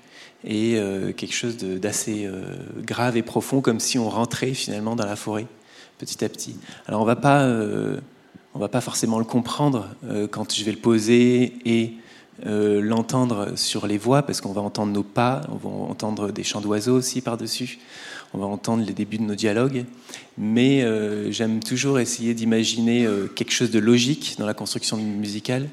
[0.45, 2.43] et euh, quelque chose d'assez euh,
[2.81, 5.47] grave et profond, comme si on rentrait finalement dans la forêt,
[5.97, 6.57] petit à petit.
[6.87, 7.47] Alors on va pas,
[8.53, 9.87] on va pas forcément le comprendre
[10.31, 11.93] quand je vais le poser et
[12.43, 16.61] l'entendre sur les voix, parce qu'on va entendre nos pas, on va entendre des chants
[16.61, 17.79] d'oiseaux aussi par-dessus,
[18.33, 19.85] on va entendre les débuts de nos dialogues,
[20.37, 20.83] mais
[21.31, 25.69] j'aime toujours essayer d'imaginer quelque chose de logique dans la construction musicale,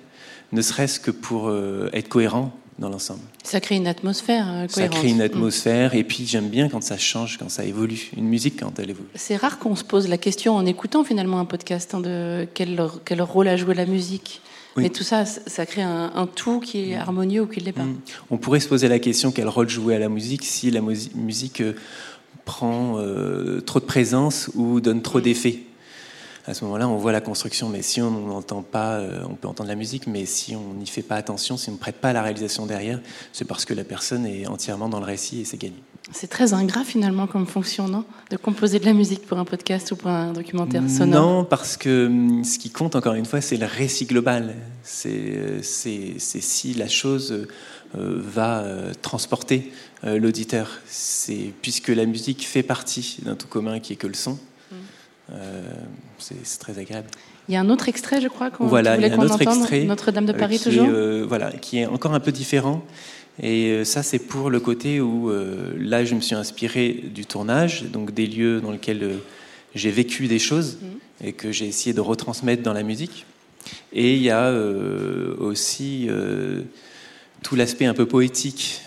[0.53, 1.53] ne serait-ce que pour
[1.93, 3.21] être cohérent dans l'ensemble.
[3.45, 6.97] Ça crée une atmosphère euh, Ça crée une atmosphère, et puis j'aime bien quand ça
[6.97, 8.11] change, quand ça évolue.
[8.17, 9.09] Une musique, quand elle évolue.
[9.15, 12.83] C'est rare qu'on se pose la question en écoutant finalement un podcast hein, de quel,
[13.05, 14.41] quel, rôle a joué la musique.
[14.77, 17.01] Mais tout ça, ça crée un, tout qui est mm.
[17.01, 17.83] harmonieux ou qui ne l'est pas.
[17.83, 18.01] Mm.
[18.31, 21.61] On pourrait se poser la question quel rôle jouait à la musique si la musique
[21.61, 21.75] euh,
[22.47, 25.23] prend euh, trop de présence ou donne trop mm.
[25.23, 25.61] d'effets?
[26.47, 29.47] À ce moment-là, on voit la construction, mais si on n'entend pas, euh, on peut
[29.47, 32.11] entendre la musique, mais si on n'y fait pas attention, si on ne prête pas
[32.11, 33.01] à la réalisation derrière,
[33.33, 35.77] c'est parce que la personne est entièrement dans le récit et c'est gagné.
[36.13, 38.05] C'est très ingrat finalement comme fonction, non?
[38.31, 41.77] De composer de la musique pour un podcast ou pour un documentaire sonore Non, parce
[41.77, 44.57] que hum, ce qui compte, encore une fois, c'est le récit global.
[44.83, 47.47] C'est si la chose
[47.97, 49.73] euh, va euh, transporter
[50.03, 50.81] l'auditeur.
[51.61, 54.39] Puisque la musique fait partie d'un tout commun qui est que le son.
[55.33, 55.63] Euh,
[56.19, 57.09] c'est très agréable.
[57.49, 60.33] Il y a un autre extrait, je crois, qu'on voilà, voulait qu'on entende, Notre-Dame de
[60.33, 62.85] Paris, toujours euh, Voilà, qui est encore un peu différent.
[63.43, 65.33] Et euh, ça, c'est pour le côté où,
[65.79, 69.19] là, je me suis inspiré du tournage, donc des lieux dans lesquels
[69.75, 71.29] j'ai vécu des choses mhm.
[71.29, 73.27] et que j'ai essayé de retransmettre dans la musique.
[73.93, 74.53] Et il y a
[75.39, 76.09] aussi
[77.43, 78.83] tout l'aspect un peu poétique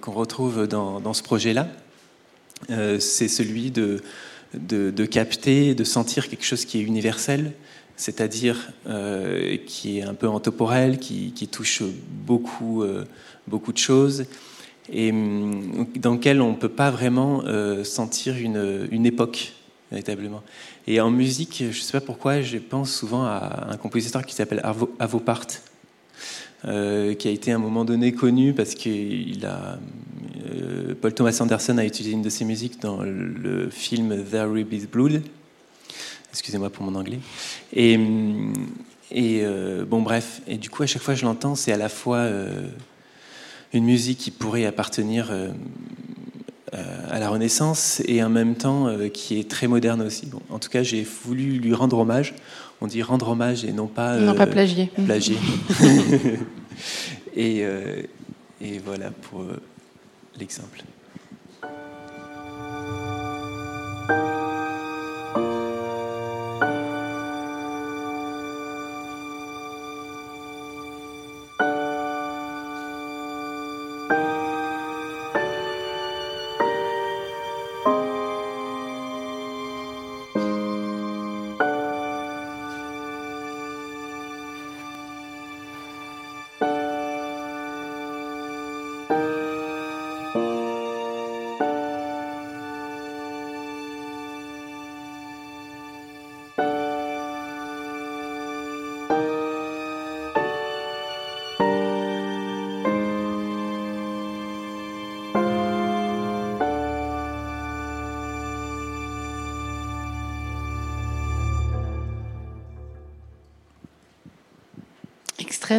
[0.00, 1.68] qu'on retrouve dans, dans ce projet-là.
[2.68, 4.02] c'est celui de
[4.54, 7.52] de, capter, de sentir quelque chose qui est universel,
[7.96, 11.82] c'est-à-dire euh, qui est un peu intemporel, qui, qui touche
[12.26, 13.04] beaucoup, euh,
[13.46, 14.24] beaucoup de choses,
[14.90, 19.52] et hum, dans lequel on ne peut pas vraiment euh, sentir une, une, époque,
[19.90, 20.42] véritablement.
[20.86, 24.34] Et en musique, je ne sais pas pourquoi, je pense souvent à un compositeur qui
[24.34, 25.46] s'appelle Avo Part,
[26.64, 29.76] euh, qui a été à un moment donné connu parce que euh,
[31.00, 34.90] Paul Thomas Anderson a utilisé une de ses musiques dans le film There Will Be
[34.90, 35.22] Blood.
[36.32, 37.20] Excusez-moi pour mon anglais.
[37.72, 37.96] Et,
[39.14, 40.42] euh, bon, bref.
[40.48, 42.28] Et du coup, à chaque fois que je l'entends, c'est à la fois
[43.72, 45.32] une musique qui pourrait appartenir
[46.72, 50.28] à la Renaissance et en même temps qui est très moderne aussi.
[50.50, 52.34] En tout cas, j'ai voulu lui rendre hommage
[52.80, 54.90] on dit rendre hommage et non pas, non, pas plagier.
[54.98, 55.36] Euh, plagier.
[57.34, 58.02] et, euh,
[58.60, 59.60] et, voilà pour euh,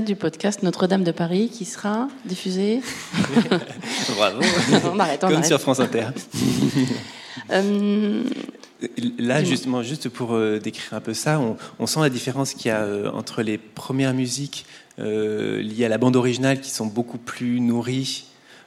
[0.06, 2.82] du podcast Notre-Dame de Paris qui sera diffusé.
[4.16, 4.42] Bravo.
[4.92, 6.08] on arrête, Comme sur France Inter.
[7.52, 8.24] Euh,
[9.18, 11.42] Là, justement, juste pour euh, décrire un peu ça,
[11.80, 14.66] on, sent la différence qu'il y a euh, entre les premières musiques
[14.98, 18.26] liées à la bande originale qui sont beaucoup plus nourries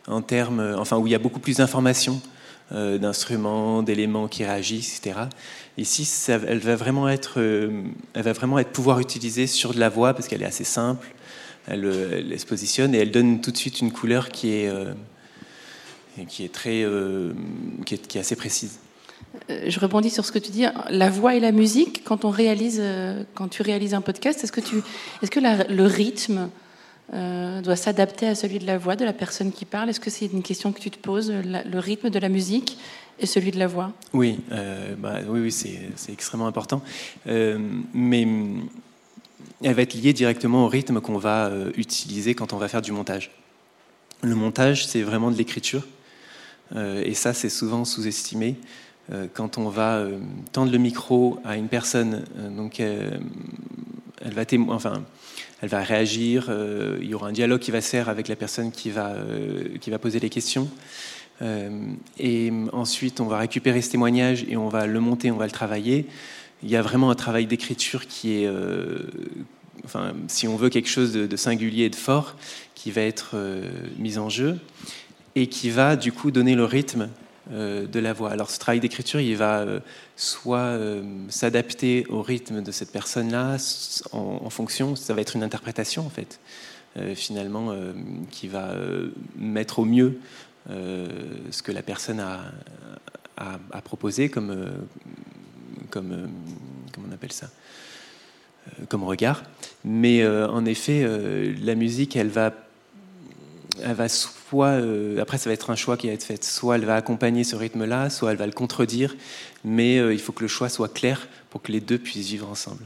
[0.09, 2.21] en termes, enfin, où il y a beaucoup plus d'informations
[2.71, 5.27] d'instruments, d'éléments qui réagissent, etc.
[5.77, 10.15] Ici, elle va vraiment être, elle va vraiment être pouvoir utilisée sur de la voix
[10.15, 11.07] parce qu'elle est assez simple,
[11.69, 14.93] euh, elle, se positionne et elle donne tout de suite une couleur qui est, euh,
[16.29, 17.33] qui est, très, euh,
[17.87, 18.79] qui est, assez précise.
[19.49, 20.65] Je rebondis sur ce que tu dis.
[20.91, 22.83] La voix et la musique, quand on réalise,
[23.35, 24.83] quand tu réalises un podcast, est-ce que tu,
[25.23, 26.51] est-ce que le rythme
[27.13, 29.89] doit s'adapter à celui de la voix de la personne qui parle?
[29.89, 32.77] Est-ce que c'est une question que tu te poses, le rythme de la musique
[33.21, 33.93] et celui de la voix?
[34.13, 34.39] Oui,
[34.99, 36.83] bah, oui, oui, c'est, extrêmement important.
[37.25, 38.27] mais
[39.63, 42.83] elle va être liée directement au rythme qu'on va euh, utiliser quand on va faire
[42.83, 43.31] du montage.
[44.23, 45.87] Le montage, c'est vraiment de l'écriture,
[46.77, 48.57] euh, et ça, c'est souvent sous-estimé.
[49.13, 50.05] Euh, quand on va
[50.53, 52.25] tendre le micro à une personne,
[52.57, 53.21] donc elle
[54.25, 55.03] va enfin,
[55.61, 56.53] elle va réagir,
[57.01, 59.17] il y aura un dialogue qui va se faire avec la personne qui va,
[59.81, 60.69] qui va poser les questions.
[62.19, 65.53] et ensuite, on va récupérer ce témoignage et on va le monter, on va le
[65.53, 66.07] travailler.
[66.63, 68.51] Il y a vraiment un travail d'écriture qui est,
[69.85, 72.37] enfin, si on veut quelque chose de, singulier et de fort,
[72.75, 73.37] qui va être
[73.99, 74.59] mis en jeu
[75.35, 77.09] et qui va du coup donner le rythme
[77.51, 78.31] euh, de la voix.
[78.31, 79.81] Alors ce travail d'écriture, il va euh,
[80.15, 83.57] soit euh, s'adapter au rythme de cette personne-là
[84.13, 86.39] en, fonction, ça va être une interprétation en fait,
[87.15, 87.75] finalement,
[88.31, 88.75] qui va
[89.37, 90.19] mettre au mieux
[90.69, 92.43] ce que la personne a,
[93.39, 94.55] a, proposé comme,
[95.93, 96.29] comme
[96.93, 97.51] comment on appelle ça
[98.89, 99.43] comme regard.
[99.85, 101.05] Mais en effet,
[101.63, 102.53] la musique, elle va
[103.81, 106.77] elle va soit, euh, après ça va être un choix qui va être fait, soit
[106.77, 109.17] elle va accompagner ce rythme-là, soit elle va le contredire,
[109.65, 112.49] mais euh, il faut que le choix soit clair pour que les deux puissent vivre
[112.49, 112.85] ensemble.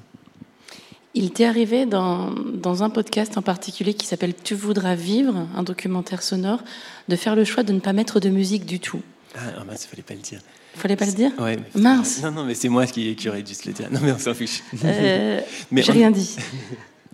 [1.14, 5.62] Il t'est arrivé dans, dans, un podcast en particulier qui s'appelle Tu voudras vivre, un
[5.62, 6.62] documentaire sonore,
[7.08, 9.00] de faire le choix de ne pas mettre de musique du tout.
[9.34, 10.40] Ah, oh mince, il fallait pas le dire.
[10.76, 12.22] Fallait pas le dire ouais, Mince.
[12.22, 13.88] Non, non, mais c'est moi qui, qui aurais dû se le dire.
[13.90, 14.62] Non, mais on s'en fiche.
[14.84, 15.40] Euh,
[15.72, 16.36] J'ai rien dit.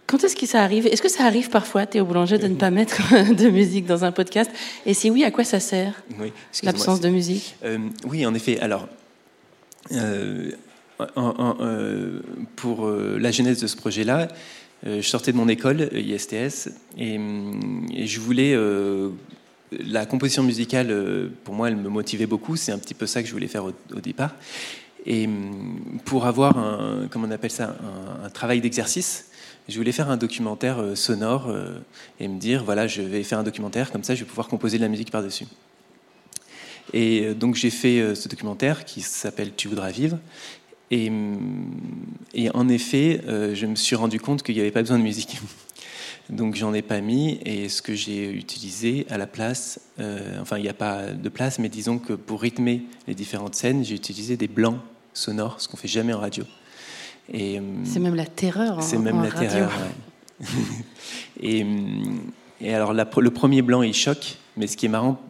[0.06, 2.70] Quand est-ce que ça arrive Est-ce que ça arrive parfois, Théo Boulanger, de ne pas
[2.70, 3.00] mettre
[3.34, 4.50] de musique dans un podcast
[4.84, 6.02] Et si oui, à quoi ça sert
[6.62, 8.58] L'absence de musique euh, Oui, en effet.
[8.60, 8.88] Alors,
[9.92, 10.50] euh,
[11.16, 12.20] euh,
[12.56, 14.28] pour la genèse de ce projet-là,
[14.84, 17.18] je sortais de mon école, ISTS, et,
[17.94, 18.54] et je voulais.
[19.84, 22.56] La composition musicale, pour moi, elle me motivait beaucoup.
[22.56, 24.34] C'est un petit peu ça que je voulais faire au, départ.
[25.06, 25.28] Et
[26.04, 27.76] pour avoir un, comment on appelle ça,
[28.24, 29.32] un travail d'exercice,
[29.68, 31.78] je voulais faire un documentaire euh, sonore euh,
[32.18, 34.76] et me dire voilà, je vais faire un documentaire, comme ça je vais pouvoir composer
[34.78, 35.46] de la musique par-dessus.
[36.92, 40.18] Et euh, donc j'ai fait ce documentaire qui s'appelle Tu voudras vivre.
[40.90, 41.70] Et, mm,
[42.34, 45.40] et en effet, je me suis rendu compte qu'il n'y avait pas besoin de musique.
[46.30, 49.80] Donc j'en ai pas mis et ce que j'ai utilisé à la place,
[50.40, 53.84] enfin il n'y a pas de place, mais disons que pour rythmer les différentes scènes,
[53.84, 54.78] j'ai utilisé des blancs
[55.12, 56.44] sonores, ce qu'on fait jamais en radio.
[57.34, 58.82] Euh, c'est même la terreur.
[58.82, 59.72] C'est même la terreur.
[61.40, 61.64] et,
[62.60, 65.20] et, alors, le premier blanc, il choque, mais ce qui est marrant,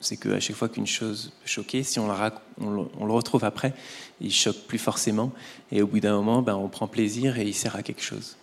[0.00, 2.08] c'est qu'à chaque fois qu'une chose peut choquer, si on,
[2.60, 3.72] on, le retrouve après,
[4.20, 5.30] il choque plus forcément.
[5.70, 8.36] Et au bout d'un moment, ben, on prend plaisir et il sert à quelque chose.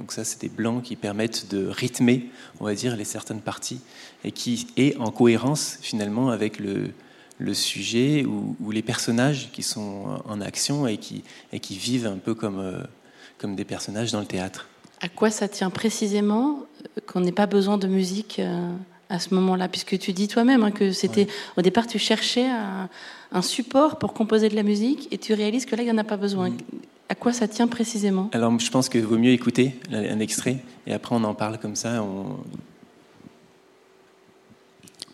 [0.00, 3.80] Donc ça, c'est des blancs qui permettent de rythmer, on va dire, les certaines parties
[4.24, 6.92] et qui est en cohérence finalement avec le,
[7.38, 11.22] le sujet ou, les personnages qui sont en action et qui,
[11.52, 12.82] et qui vivent un peu comme, euh,
[13.36, 14.68] comme des personnages dans le théâtre.
[15.02, 16.60] À quoi ça tient précisément
[16.96, 18.72] euh, qu'on n'ait pas besoin de musique euh,
[19.10, 19.68] à ce moment-là?
[19.68, 21.26] Puisque tu dis toi-même hein, que c'était
[21.58, 25.76] au départ tu cherchais un, support pour composer de la musique et tu réalises que
[25.76, 26.48] là il n'y en a pas besoin.
[26.48, 26.56] Mm.
[27.10, 28.30] À quoi ça tient précisément?
[28.32, 31.76] Alors je pense qu'il vaut mieux écouter un extrait et après on en parle comme
[31.76, 32.02] ça.
[32.02, 32.38] On,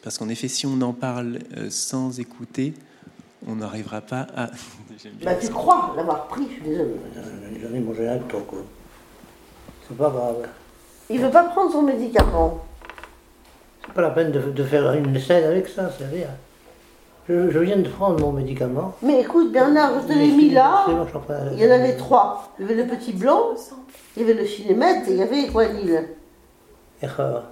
[0.07, 2.75] parce qu'en effet, si on en parle euh, sans écouter,
[3.45, 4.51] on n'arrivera pas à.
[5.25, 6.95] bah, tu crois l'avoir pris, je suis désolé.
[7.61, 8.61] J'en ai mangé un temps, quoi.
[9.89, 10.49] C'est pas grave.
[11.11, 12.65] Il veut pas prendre son médicament.
[13.85, 16.29] C'est pas la peine de, faire une scène avec ça, c'est rien.
[17.29, 18.95] Je, viens de prendre mon médicament.
[19.03, 20.87] Mais écoute, Bernard, je te l'ai mis là.
[21.53, 22.53] il y en avait trois.
[22.59, 23.55] Il y avait le petit blanc,
[24.17, 26.09] il y avait le cinémètre et il y avait quoi, l'île
[27.03, 27.45] Erreur.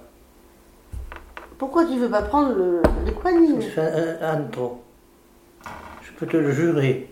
[1.57, 3.81] Pourquoi tu ne veux pas prendre le, le Je fais
[4.21, 4.81] un, un trop.
[6.03, 7.11] Je peux te le jurer.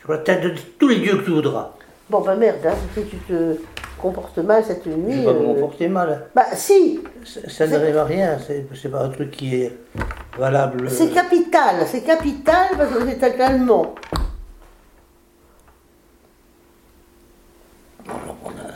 [0.00, 1.72] Sur la tête de tous les dieux que tu voudras.
[2.10, 3.56] Bon, bah merde, hein, que tu te
[3.98, 5.12] comportes mal cette nuit.
[5.12, 6.26] Je ne vais pas me euh, comporter mal.
[6.34, 8.38] Bah si Ça, n'arrive à rien,
[8.74, 9.72] c'est pas un truc qui est
[10.38, 10.90] valable.
[10.90, 13.94] C'est capital, c'est capital parce que vous êtes allemand.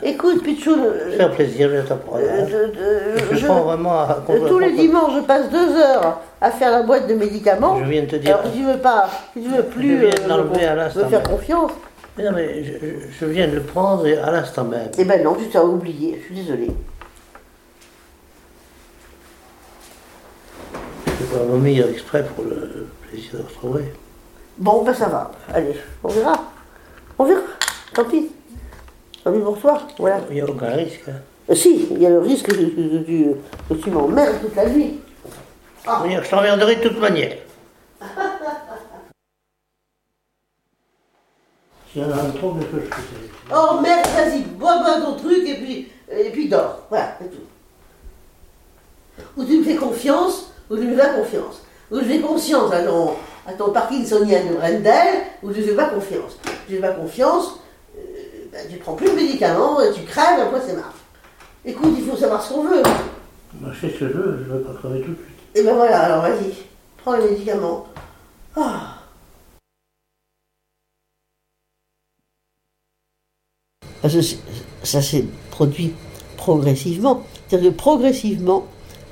[0.03, 0.75] Écoute, Pichou.
[1.11, 2.17] C'est un plaisir, je t'apprends.
[2.17, 6.83] Euh, je, prends vraiment à Tous les dimanches, je passe deux heures à faire la
[6.83, 7.77] boîte de médicaments.
[7.83, 8.37] Je viens de te dire.
[8.37, 10.11] Alors, si tu veux pas, si tu veux plus euh,
[10.95, 11.71] me, faire confiance.
[12.17, 12.63] Mais non, mais
[13.19, 14.89] je, viens de le prendre à l'instant même.
[14.97, 16.71] Eh ben non, tu t'as oublié, je suis désolé.
[21.05, 23.93] Je vais pas vomir exprès pour le plaisir de retrouver.
[24.57, 25.31] Bon, ben ça va.
[25.53, 26.51] Allez, on verra.
[27.19, 27.41] On verra.
[27.93, 28.31] Tant pis.
[29.23, 30.21] Bonsoir, voilà.
[30.29, 31.03] Il n'y a aucun risque.
[31.09, 31.19] Hein.
[31.49, 34.99] Euh, si, il y a le risque que, tu, m'emmerdes toute la nuit.
[35.85, 36.03] Ah.
[36.07, 37.37] Je t'emmerderai de toute manière.
[41.97, 42.83] S'il y en a un trop, je peux
[43.51, 46.83] Oh merde, vas-y, bois, bois ton truc et puis, et puis dors.
[46.89, 47.41] Voilà, c'est tout.
[49.35, 51.63] Ou tu me fais confiance, ou tu me fais confiance.
[51.89, 53.15] Ou je fais confiance à ton,
[53.47, 56.37] à ton Parkinsonien de Brendel, ou je ne fais pas confiance.
[56.69, 57.61] Je ne fais pas confiance,
[57.95, 58.01] tu
[58.51, 60.93] ben, tu prends plus de médicaments, tu crèves, après c'est marre.
[61.65, 62.83] Écoute, il faut savoir ce qu'on veut.
[63.59, 65.55] Moi, je fais ce que je veux, je veux pas crever tout de suite.
[65.55, 66.53] Et ben voilà, alors vas-y,
[66.97, 67.87] prends les médicaments.
[74.83, 75.93] Ça s'est produit
[76.37, 77.23] progressivement.
[77.47, 78.65] C'est-à-dire que progressivement,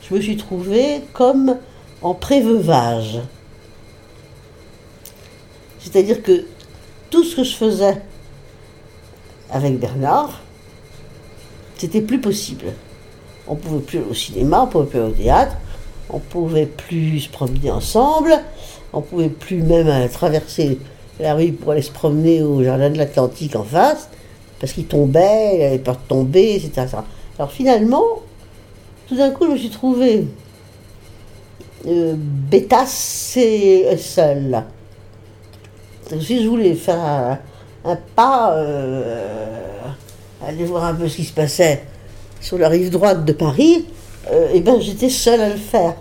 [0.08, 1.58] je me suis trouvée comme
[2.02, 3.20] en préveuvage.
[5.80, 6.46] C'est-à-dire que
[7.10, 8.02] tout ce que je faisais
[9.52, 10.42] avec Bernard,
[11.78, 12.74] c'était plus possible.
[13.48, 15.56] On pouvait plus aller au cinéma, on pouvait plus aller au théâtre,
[16.10, 18.34] on pouvait plus se promener ensemble,
[18.94, 20.80] on pouvait plus même traverser
[21.20, 24.10] la rue pour aller se promener au jardin de l'Atlantique en face,
[24.60, 26.88] parce qu'il tombait, il avait peur de tomber, etc.
[27.38, 28.22] Alors finalement,
[29.08, 30.28] tout d'un coup, je me suis trouvée
[31.88, 34.64] euh, bétasse et seule.
[36.22, 37.40] Si je voulais faire
[37.84, 39.82] un, pas, euh,
[40.44, 41.84] aller voir un peu ce qui se passait
[42.42, 43.86] sur la rive droite de Paris,
[44.32, 45.96] euh, et ben j'étais seule à le faire.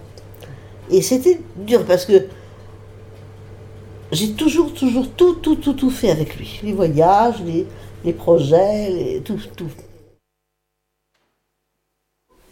[0.91, 2.27] Et c'était dur parce que
[4.13, 6.61] j'ai toujours, toujours tout, tout, tout, tout fait avec lui.
[6.63, 7.67] Les voyages, les,
[8.05, 9.71] les projets, les, tout, tout.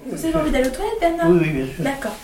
[0.05, 1.84] Vous avez envie d'aller aux toilettes, Bernard Oui, oui, bien sûr.
[1.84, 2.16] D'accord.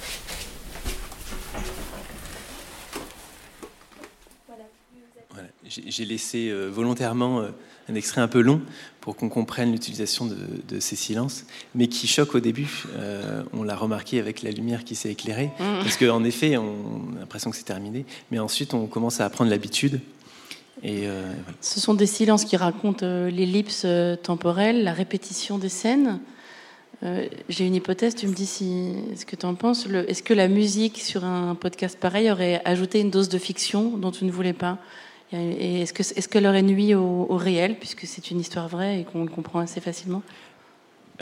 [5.86, 7.50] J'ai laissé euh, volontairement euh,
[7.90, 8.62] un extrait un peu long
[9.02, 12.84] pour qu'on comprenne l'utilisation de, ces silences, mais qui choque au début.
[12.96, 15.82] Euh, on l'a remarqué avec la lumière qui s'est éclairée, mmh.
[15.82, 19.50] parce qu'en effet, on a l'impression que c'est terminé, mais ensuite on commence à prendre
[19.50, 20.00] l'habitude.
[20.82, 21.08] Et
[21.60, 23.86] Ce sont des silences qui racontent l'ellipse
[24.22, 26.20] temporelle, la répétition des scènes.
[27.48, 29.86] J'ai une hypothèse, tu me dis si, ce que tu en penses.
[29.86, 34.12] Est-ce que la musique sur un podcast pareil aurait ajouté une dose de fiction dont
[34.12, 34.78] tu ne voulais pas?
[35.32, 39.04] Et est-ce, que, est-ce qu'elle aurait nuit au, réel, puisque c'est une histoire vraie et
[39.04, 40.22] qu'on le comprend assez facilement?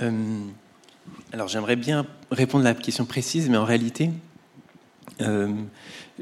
[0.00, 0.38] Euh,
[1.32, 4.10] Alors j'aimerais bien répondre à la question précise, mais en réalité,
[5.22, 5.52] euh,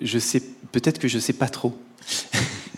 [0.01, 1.77] je sais, peut-être que je ne sais pas trop.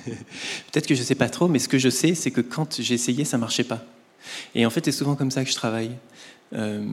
[0.72, 2.80] peut-être que je ne sais pas trop, mais ce que je sais, c'est que quand
[2.80, 3.84] j'ai essayé, ça ne marchait pas.
[4.54, 5.92] Et en fait, c'est souvent comme ça que je travaille.
[6.54, 6.84] Euh,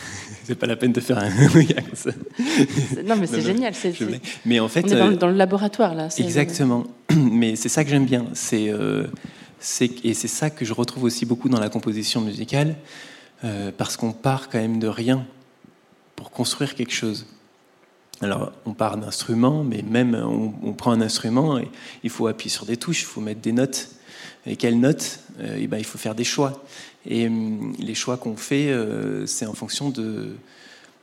[0.44, 1.28] c'est pas la peine de faire un
[3.04, 3.74] Non, mais c'est génial.
[3.74, 3.94] C'est,
[4.44, 6.08] Mais en fait, on est dans, le laboratoire là.
[6.18, 6.84] Exactement.
[7.14, 8.26] Mais c'est ça que j'aime bien.
[8.32, 9.06] C'est, euh,
[10.02, 12.74] et c'est ça que je retrouve aussi beaucoup dans la composition musicale,
[13.44, 15.26] euh, parce qu'on part quand même de rien
[16.16, 17.26] pour construire quelque chose.
[18.22, 21.68] Alors, on part d'instruments, mais même on, prend un instrument et
[22.04, 23.90] il faut appuyer sur des touches, il faut mettre des notes.
[24.46, 25.18] Et quelles notes?
[25.42, 26.64] Eh ben, Il faut faire des choix.
[27.04, 30.36] Et hum, les choix qu'on fait, euh, c'est en fonction de.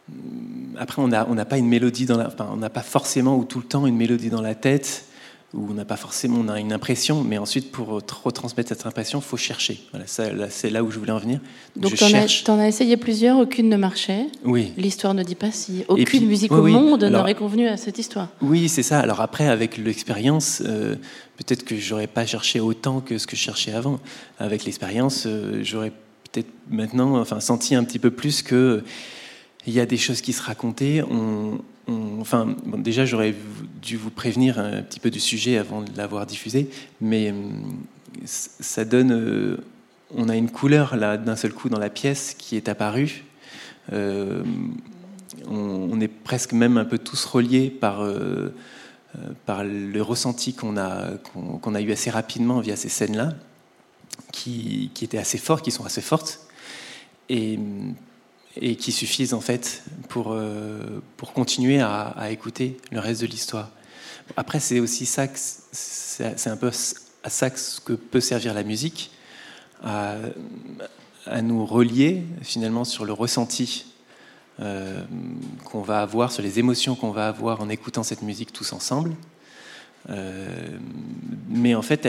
[0.09, 2.34] Hum, après, on n'a pas une mélodie dans la.
[2.51, 5.09] On n'a pas forcément ou tout le temps une mélodie dans la tête
[5.54, 7.88] où on n'a pas forcément on a une impression, mais ensuite pour
[8.24, 9.82] retransmettre cette impression, il faut chercher.
[9.91, 10.06] Voilà,
[10.50, 11.39] c'est là où je voulais en venir.
[11.76, 14.28] Donc, tu en, as essayé plusieurs, aucune ne marchait.
[14.43, 14.74] Oui.
[14.78, 18.30] L'histoire ne dit pas si aucune musique au monde n'aurait convenu à cette histoire.
[18.41, 19.00] Oui, c'est ça.
[19.00, 20.95] Alors après, avec l'expérience, euh,
[21.38, 24.00] peut-être que j'aurais pas cherché autant que ce que je cherchais avant.
[24.38, 25.91] Avec l'expérience, euh, j'aurais
[26.32, 28.84] peut-être maintenant, enfin, senti un petit peu plus que
[29.66, 31.04] il y a des choses qui se racontaient.
[31.10, 31.60] On,
[32.20, 33.36] enfin, déjà, j'aurais
[33.82, 36.70] dû vous prévenir un petit peu du sujet avant de l'avoir diffusé,
[37.02, 37.78] mais hum,
[38.26, 39.12] ça donne.
[39.12, 39.58] Euh,
[40.16, 43.26] on a une couleur là d'un seul coup dans la pièce qui est apparue.
[43.94, 44.44] Euh,
[45.48, 48.52] on, est presque même un peu tous reliés par, euh,
[49.48, 53.34] le ressenti qu'on a, eu assez rapidement via ces scènes-là,
[54.32, 56.40] qui, qui, étaient assez fortes, qui sont assez fortes.
[58.62, 63.70] Et qui suffisent en fait pour, euh, pour continuer à, écouter le reste de l'histoire.
[64.38, 66.72] Après, c'est aussi ça, c'est un peu
[67.24, 69.12] à ça que peut servir la musique,
[69.84, 70.18] à,
[71.41, 73.86] nous relier finalement sur le ressenti
[74.60, 75.03] euh,
[75.66, 79.16] qu'on va avoir, sur les émotions qu'on va avoir en écoutant cette musique tous ensemble.
[80.10, 80.78] Euh,
[81.49, 82.07] mais en fait,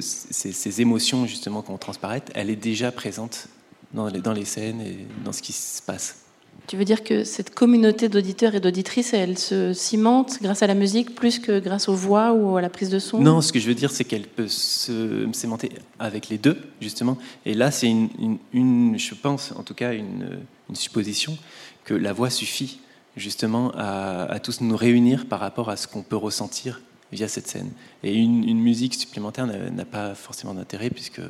[0.00, 3.48] ces, émotions justement qu'on transparaît, elle est déjà présente
[3.96, 6.22] dans les, dans les scènes et dans ce qui se passe.
[6.66, 10.74] Tu veux dire que cette communauté d'auditeurs et d'auditrices, elle se cimente grâce à la
[10.74, 13.20] musique plus que grâce aux voix ou à la prise de son?
[13.20, 17.18] Non, ce que je veux dire, c'est qu'elle peut se cimenter avec les deux, justement.
[17.44, 21.38] Et là, c'est une, une, je pense, en tout cas, une, une, supposition
[21.84, 22.80] que la voix suffit
[23.16, 26.80] justement à, à, tous nous réunir par rapport à ce qu'on peut ressentir
[27.12, 27.70] via cette scène.
[28.02, 31.20] Et une musique supplémentaire n'a pas forcément d'intérêt puisque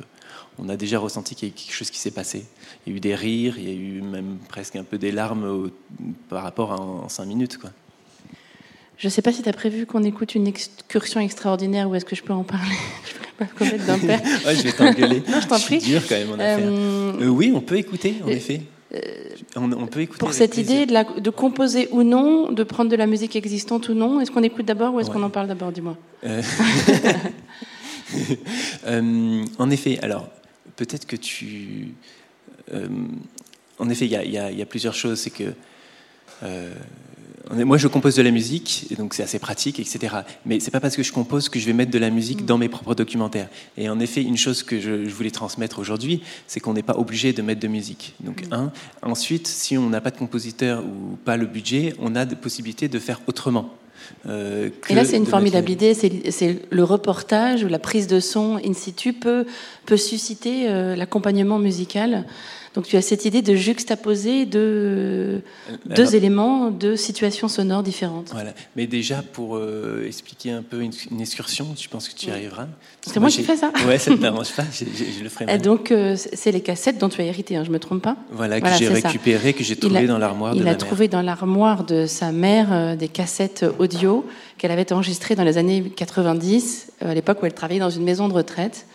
[0.59, 2.45] on a déjà ressenti qu'il y a quelque chose qui s'est passé.
[2.85, 5.11] Il y a eu des rires, il y a eu même presque un peu des
[5.11, 5.69] larmes
[6.29, 7.57] par rapport à en, cinq minutes.
[7.57, 7.69] Quoi.
[8.97, 12.05] Je ne sais pas si tu as prévu qu'on écoute une excursion extraordinaire ou est-ce
[12.05, 12.75] que je peux en parler?
[13.39, 14.19] Je ne pas commettre d'un père.
[14.45, 15.21] je vais t'engueuler.
[15.29, 15.77] non, je t'en prie.
[15.77, 16.57] dur quand même en affaire.
[16.59, 18.61] Euh, euh, oui, on peut écouter, en effet.
[19.55, 20.17] on, peut écouter.
[20.17, 23.89] Pour cette idée de, la, de, composer ou non, de prendre de la musique existante
[23.89, 25.71] ou non, est-ce qu'on écoute d'abord ou est-ce qu'on en parle d'abord?
[25.71, 25.95] Dis-moi.
[29.59, 30.27] en effet, alors
[30.77, 31.89] peut-être que tu.
[33.79, 35.19] en effet, il y, y, a plusieurs choses.
[35.19, 35.53] C'est que
[37.51, 40.17] moi, je compose de la musique, et donc c'est assez pratique, etc.
[40.45, 42.57] Mais c'est pas parce que je compose que je vais mettre de la musique dans
[42.57, 43.49] mes propres documentaires.
[43.77, 47.33] Et en effet, une chose que je, voulais transmettre aujourd'hui, c'est qu'on n'est pas obligé
[47.33, 48.15] de mettre de musique.
[48.19, 48.53] Donc, mm.
[48.53, 48.71] un.
[49.01, 52.87] Ensuite, si on n'a pas de compositeur ou pas le budget, on a des possibilités
[52.87, 53.73] de faire autrement.
[54.27, 55.93] Euh, et là, c'est une formidable idée.
[55.93, 59.45] C'est le reportage ou la prise de son in situ peut,
[59.85, 62.25] peut susciter euh, l'accompagnement musical
[62.77, 65.41] donc tu as cette idée de juxtaposer deux,
[65.87, 68.29] deux éléments, deux situations sonores différentes.
[68.33, 68.53] Voilà.
[68.75, 72.67] Mais déjà, pour euh, expliquer un peu une, excursion, tu penses que tu y arriveras
[73.01, 75.91] C'est moi qui fais ça Ouais, ça ne t'arrange pas, je, le ferai Et donc,
[75.91, 78.61] euh, c'est les cassettes dont tu as hérité, hein, je ne me trompe pas Voilà,
[78.61, 82.05] que j'ai récupéré, que j'ai trouvé dans l'armoire de Il a trouvé dans l'armoire de
[82.05, 84.23] sa mère euh, des cassettes audio
[84.59, 88.27] qu'elle avait enregistrées dans les années 90, à l'époque où elle travaillait dans une maison
[88.27, 88.85] de retraite.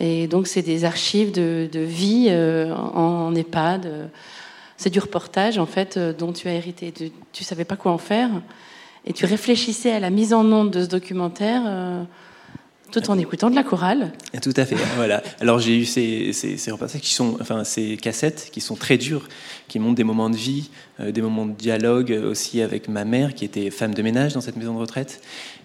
[0.00, 4.10] Et donc, c'est des archives de, vie euh, en, EHPAD.
[4.76, 6.92] C'est du reportage, en fait, euh, dont tu as hérité.
[7.32, 8.30] Tu savais pas quoi en faire.
[9.04, 12.04] Et tu réfléchissais à la mise en onde de ce documentaire euh,
[12.90, 14.12] tout en écoutant de la chorale.
[14.42, 14.76] Tout à fait.
[14.96, 15.22] Voilà.
[15.40, 19.28] Alors j'ai eu ces, ces, reportages qui sont, enfin ces cassettes qui sont très dures,
[19.68, 23.44] qui montrent des moments de vie, des moments de dialogue aussi avec ma mère qui
[23.44, 25.20] était femme de ménage dans cette maison de retraite,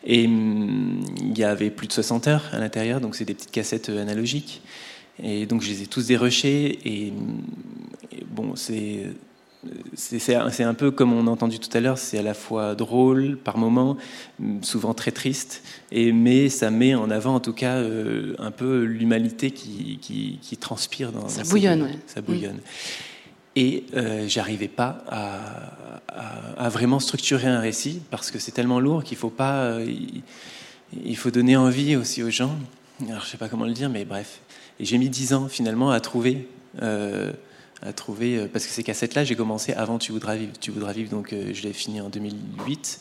[0.06, 3.52] et hum, il y avait plus de 60 heures à l'intérieur, donc c'est des petites
[3.52, 4.62] cassettes euh, analogiques.
[5.22, 6.80] Et donc je les ai tous dérochés.
[6.86, 7.42] Et, hum,
[8.28, 9.08] bon, c'est.
[9.96, 13.38] C'est un peu comme on a entendu tout à l'heure, c'est à la fois drôle
[13.38, 13.98] par moments,
[14.62, 18.84] souvent très triste, et, mais ça met en avant en tout cas euh, un peu
[18.84, 22.00] l'humanité qui, qui, transpire dans Ça bouillonne, ouais.
[22.08, 22.60] Ça bouillonne.
[23.56, 25.40] Et euh, j'arrivais pas à,
[26.58, 29.64] à, vraiment structurer un récit parce que c'est tellement lourd qu'il faut pas.
[29.66, 29.94] Euh,
[31.06, 32.56] il, faut donner envie aussi aux gens.
[33.08, 34.40] Alors je sais pas comment le dire, mais bref.
[34.80, 36.48] Et j'ai mis dix ans finalement à trouver.
[37.84, 40.54] Euh, à trouver euh, parce que ces cassettes-là, j'ai commencé avant Tu voudras vivre.
[40.60, 43.00] Tu voudras vivre, donc je l'ai fini en 2008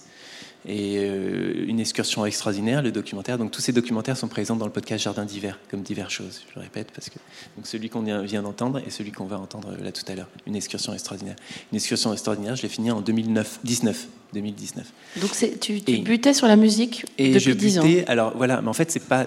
[0.67, 3.39] et euh, une excursion extraordinaire, le documentaire.
[3.39, 6.55] Donc tous ces documentaires sont présents dans le podcast Jardin d'hiver, comme diverses choses, je
[6.55, 7.19] le répète, parce que
[7.57, 10.55] donc celui qu'on vient d'entendre et celui qu'on va entendre là tout à l'heure, une
[10.55, 11.37] excursion extraordinaire.
[11.73, 14.93] Une excursion extraordinaire, je l'ai fini en 2009, 19, 2019.
[15.21, 15.31] Donc
[15.61, 17.87] tu, tu butais sur la musique et depuis je 10 ans.
[18.07, 19.27] Alors voilà, mais en fait c'est pas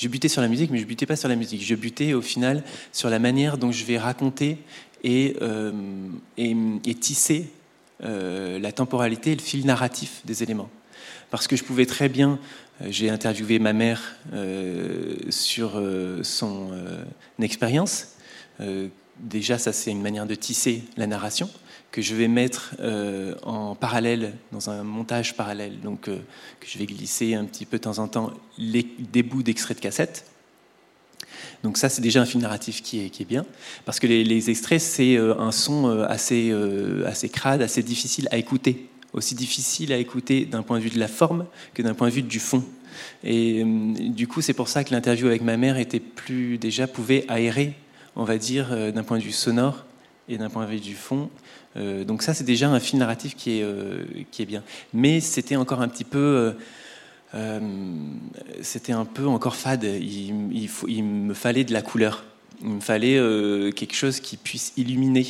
[0.00, 1.62] je butais sur la musique, mais je butais pas sur la musique.
[1.62, 4.56] Je butais au final sur la manière dont je vais raconter
[5.04, 5.72] et, euh,
[6.38, 7.50] et, tisser
[8.02, 10.70] euh, la temporalité et le fil narratif des éléments.
[11.30, 12.38] Parce que je pouvais très bien,
[12.80, 14.16] euh, j'ai interviewé ma mère
[15.28, 15.82] sur
[16.22, 16.70] son
[17.40, 18.08] expérience.
[19.18, 21.50] déjà, ça c'est une manière de tisser la narration
[21.90, 22.76] que je vais mettre
[23.42, 27.82] en parallèle, dans un montage parallèle, donc que je vais glisser un petit peu de
[27.82, 30.24] temps en temps les, des bouts d'extraits de cassette
[31.62, 33.44] donc ça, c'est déjà un film narratif qui est, qui est bien,
[33.84, 38.28] parce que les, extraits, c'est euh, un son euh, assez, euh, assez crade, assez difficile
[38.30, 41.94] à écouter, aussi difficile à écouter d'un point de vue de la forme que d'un
[41.94, 42.64] point de vue du fond.
[43.24, 47.24] Et du coup, c'est pour ça que l'interview avec ma mère était plus déjà pouvait
[47.28, 47.74] aérer,
[48.16, 49.84] on va dire, d'un point de vue sonore
[50.28, 51.30] et d'un point de vue du fond.
[51.76, 53.66] Donc ça, c'est déjà un film narratif qui est,
[54.30, 54.62] qui est bien.
[54.92, 56.54] Mais c'était encore un petit peu
[57.34, 57.60] euh,
[58.60, 59.84] c'était un peu encore fade.
[59.84, 62.24] Il, me fallait de la couleur.
[62.62, 65.26] Il me fallait euh, quelque chose qui puisse illuminer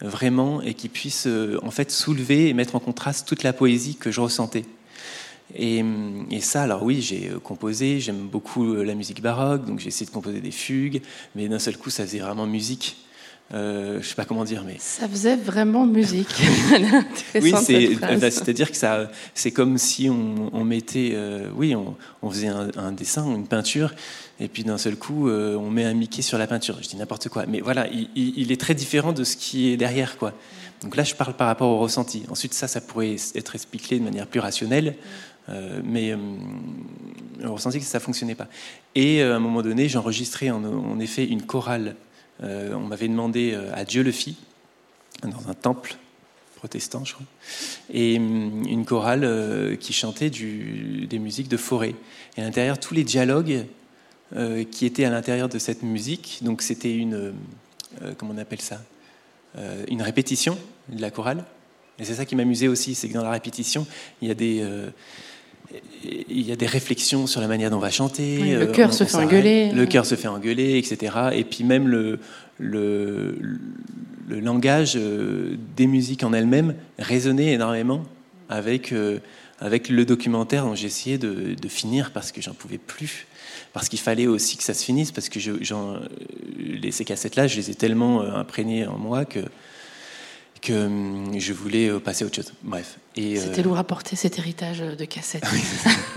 [0.00, 3.96] vraiment et qui puisse euh, en fait soulever et mettre en contraste toute la poésie
[3.96, 4.64] que je ressentais.
[5.56, 5.82] Et,
[6.30, 10.10] et ça, alors oui, j'ai composé, j'aime beaucoup la musique baroque, donc j'ai essayé de
[10.10, 11.00] composer des fugues,
[11.34, 12.98] mais d'un seul coup, ça faisait vraiment musique.
[13.54, 16.28] Euh, je sais pas comment dire, mais ça faisait vraiment musique.
[17.34, 23.24] oui, c'est-à-dire que ça, c'est comme si on, mettait, euh, oui, on, faisait un, dessin,
[23.24, 23.94] une peinture,
[24.38, 26.78] et puis d'un seul coup, euh, on met un Mickey sur la peinture.
[26.82, 30.18] Je dis n'importe quoi, mais voilà, il, est très différent de ce qui est derrière,
[30.18, 30.34] quoi.
[30.82, 32.24] Donc là, je parle par rapport au ressenti.
[32.28, 34.94] Ensuite, ça, ça pourrait être expliqué de manière plus rationnelle.
[35.48, 36.14] Euh, mais
[37.40, 38.48] le ressenti que ça fonctionnait pas.
[38.94, 41.96] Et à un moment donné, j'enregistrais en, en, effet une chorale
[42.42, 44.36] euh, on m'avait demandé euh, à Dieu le fit,
[45.22, 45.96] dans un temple
[46.56, 47.26] protestant, je crois,
[47.92, 51.94] et hum, une chorale euh, qui chantait des musiques de forêt.
[52.36, 53.66] Et à l'intérieur, tous les dialogues
[54.70, 57.32] qui étaient à l'intérieur de cette musique, donc c'était une,
[58.18, 58.82] comment on appelle ça,
[59.88, 60.58] une répétition
[60.90, 61.46] de la chorale.
[61.98, 63.86] Et c'est ça qui m'amusait aussi, c'est que dans la répétition,
[64.20, 64.62] il y a des
[66.04, 68.56] il y a des réflexions sur la manière dont on va chanter.
[68.56, 69.70] le cœur se fait engueuler.
[69.72, 71.14] Le cœur se fait engueuler, etc.
[71.32, 72.18] Et puis même le,
[72.58, 73.36] le,
[74.28, 74.98] le langage
[75.76, 78.02] des musiques en elles-mêmes résonnait énormément
[78.48, 78.94] avec,
[79.60, 83.26] avec le documentaire dont j'ai essayé de, de, finir parce que j'en pouvais plus.
[83.72, 85.52] Parce qu'il fallait aussi que ça se finisse, parce que je,
[86.58, 89.40] les, ces cassettes-là, je les ai tellement imprégnés en moi que,
[90.60, 92.52] que hum, je voulais passer à autre chose.
[92.62, 92.98] Bref.
[93.14, 95.44] C'était lourd à porter cet héritage de cassettes.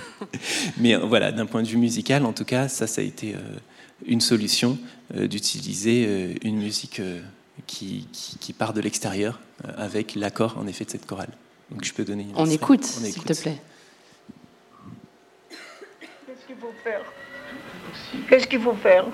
[0.78, 3.36] Mais voilà, d'un point de vue musical, en tout cas, ça, ça a été
[4.06, 4.78] une solution
[5.16, 7.20] euh, d'utiliser euh, une musique euh,
[7.68, 9.40] qui, qui, part de l'extérieur
[9.78, 11.30] avec l'accord en effet de cette chorale.
[11.70, 13.62] Donc je peux donner une On écoute, s'il te plaît.
[16.26, 17.02] Qu'est-ce qu'il faut faire?
[18.30, 19.06] Qu'est-ce qu'il faut faire?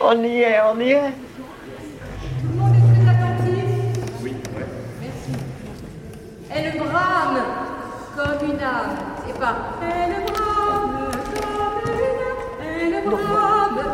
[0.00, 1.12] On y est, on y est.
[6.54, 7.42] Elle brame
[8.14, 8.96] comme une âme,
[9.28, 11.90] et pas elle brame comme
[12.80, 13.92] une âme, elle brame.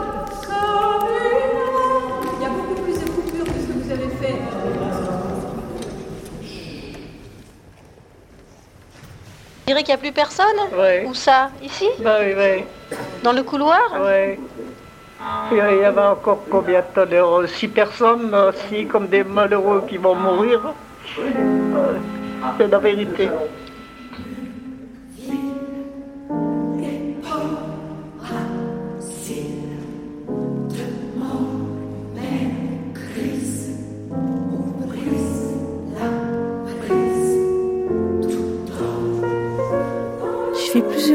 [9.68, 11.04] Tu dirais qu'il n'y a plus personne Oui.
[11.06, 12.64] Où ça Ici bah, Oui, oui.
[13.22, 14.38] Dans le couloir Oui.
[15.52, 18.34] Il y avait encore combien de temps Six personnes,
[18.68, 20.72] six comme des malheureux qui vont mourir.
[22.58, 23.28] C'est la vérité.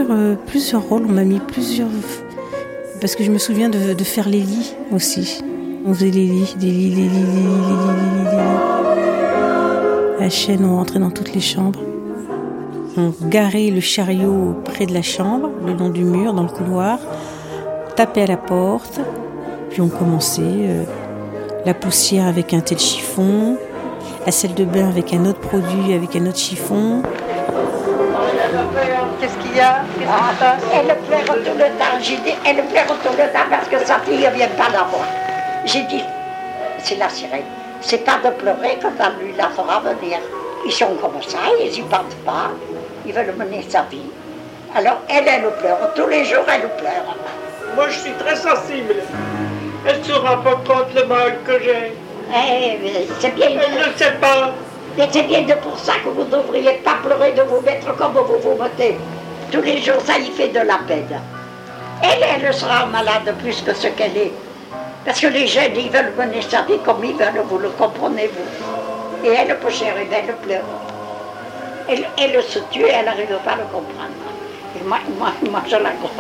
[0.10, 1.88] Euh, plusieurs, rôles, on m'a mis plusieurs...
[3.00, 5.44] Parce que je me souviens de, faire les lits aussi.
[5.86, 9.33] On faisait les lits, des lits, les lits, les lits, les lits, les lits.
[10.24, 11.82] La chaîne, on rentrait dans toutes les chambres.
[12.96, 16.98] On garait le chariot près de la chambre, le long du mur, dans le couloir.
[17.98, 19.02] Tapait à la porte.
[19.70, 20.42] Puis on commençait.
[20.42, 20.84] Euh,
[21.66, 23.58] la poussière avec un tel chiffon.
[24.26, 27.02] La selle de bain avec un autre produit, avec un autre chiffon.
[29.20, 29.84] Qu'est-ce qu'il y a?
[30.00, 30.64] Qu'est-ce qui se passe?
[30.74, 32.00] Elle pleure tout le temps.
[32.02, 34.84] J'ai dit, elle pleure tout le temps parce que sa fille ne vient pas la
[34.84, 35.06] voir.
[35.66, 36.04] J'ai dit,
[36.82, 37.63] c'est la sirène.
[37.86, 40.20] C'est pas de pleurer quand on lui la fera venir.
[40.66, 42.52] Ils sont comme ça, ils n'y pensent pas.
[43.06, 44.10] Ils veulent mener sa vie.
[44.74, 45.94] Alors elle, elle pleure.
[45.94, 47.16] Tous les jours, elle pleure.
[47.76, 48.96] Moi, je suis très sensible.
[49.86, 51.94] Elle ne se rend pas compte le mal que j'ai.
[52.34, 53.50] Eh, c'est bien.
[53.50, 54.54] Elle ne sait pas.
[54.98, 57.94] Mais c'est bien de pour ça que vous ne devriez pas pleurer de vous mettre
[57.98, 58.98] comme vous vous mettez.
[59.52, 61.20] Tous les jours, ça y fait de la peine.
[62.02, 64.32] Elle, elle sera malade plus que ce qu'elle est.
[65.06, 66.14] Parce que les jeunes, ils veulent
[66.50, 69.28] sa vie comme ils veulent, vous le comprenez, vous.
[69.28, 70.64] Et elle, peu chère, elle pleure.
[71.90, 74.14] Elle, elle se tue, elle n'arrive pas à le comprendre.
[74.80, 76.12] Et moi, moi, moi je la compte.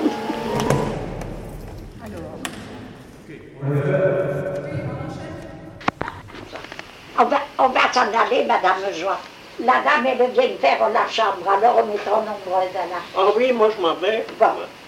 [7.19, 9.19] On va, on va s'en aller, Madame Joie.
[9.59, 12.99] La dame, elle vient faire la chambre, alors on mettra nombreux là.
[13.15, 14.25] Ah oui, moi je m'en vais.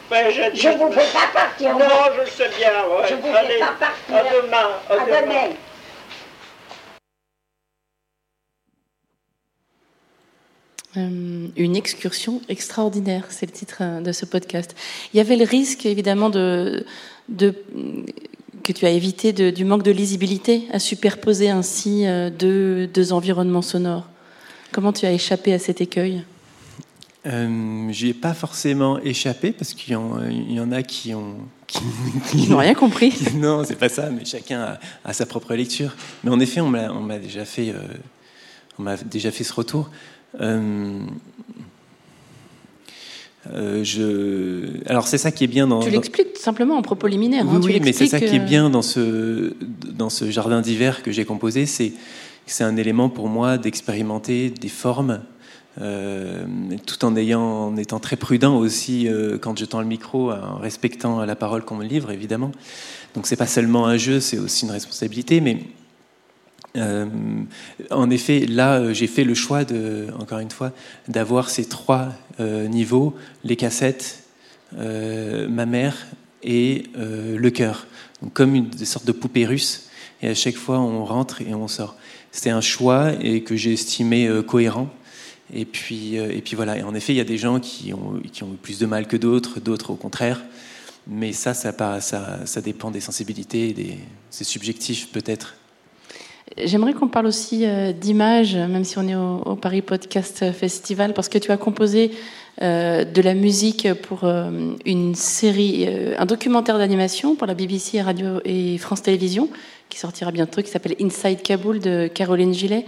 [0.09, 1.77] Ben, je ne vous fais pas partir.
[1.77, 2.69] Non, je le sais bien.
[2.87, 3.07] Ouais.
[3.09, 4.15] Je ne vous fais pas partir.
[4.15, 4.69] À demain.
[4.89, 5.55] À, demain.
[10.97, 14.75] Euh, une excursion extraordinaire, c'est le titre euh, de ce podcast.
[15.13, 16.85] Il y avait le risque, évidemment, de,
[17.27, 17.53] de
[18.63, 23.13] que tu as évité de, du manque de lisibilité à superposer ainsi euh, deux, deux,
[23.13, 24.07] environnements sonores.
[24.71, 26.23] Comment tu as échappé à cet écueil?
[27.25, 31.35] Euh, J'y ai pas forcément échappé parce qu'il y, y, en a qui ont
[31.67, 33.13] qui, n'ont rien compris.
[33.35, 35.95] non, c'est pas ça, mais chacun a, sa propre lecture.
[36.23, 37.79] Mais en effet, on m'a déjà fait, euh,
[38.79, 39.89] on m'a déjà fait ce retour.
[40.41, 40.99] Euh,
[43.53, 44.81] euh, je...
[44.89, 45.79] Alors c'est ça qui est bien dans.
[45.79, 47.45] Tu l'expliques simplement en propos liminaire.
[47.47, 49.53] Oui, hein, oui mais c'est ça qui est bien dans ce
[49.85, 51.93] dans ce jardin d'hiver que j'ai composé, c'est
[52.47, 55.21] c'est un élément pour moi d'expérimenter des formes,
[55.81, 56.45] euh,
[56.85, 61.35] tout en étant très prudent aussi euh, quand je tends le micro, en respectant la
[61.35, 62.51] parole qu'on me livre évidemment.
[63.13, 65.59] Donc c'est pas seulement un jeu, c'est aussi une responsabilité, mais
[66.77, 67.05] euh,
[67.91, 70.71] en effet, là, j'ai fait le choix, de, encore une fois,
[71.07, 74.23] d'avoir ces trois niveaux les cassettes,
[74.73, 75.95] ma mère
[76.43, 77.87] et le cœur.
[78.21, 79.89] Donc, comme une sorte de poupée russe.
[80.21, 81.95] Et à chaque fois, on rentre et on sort.
[82.31, 84.89] C'était un choix et que j'ai estimé cohérent.
[85.53, 86.77] Et puis, et puis voilà.
[86.77, 89.17] Et en effet, il y a des gens qui ont, eu plus de mal que
[89.17, 90.41] d'autres, d'autres au contraire.
[91.07, 93.99] Mais ça, ça, dépend des sensibilités,
[94.31, 95.55] c'est subjectif peut-être.
[96.57, 101.29] J'aimerais qu'on parle aussi euh, d'image, même si on est au, Paris Podcast Festival, parce
[101.29, 102.11] que tu as composé
[102.61, 104.23] de la musique pour
[104.85, 109.49] une série, un documentaire d'animation pour la BBC Radio et France Télévisions,
[109.89, 112.85] qui sortira bientôt, qui s'appelle Inside Kaboul de Caroline Gillet.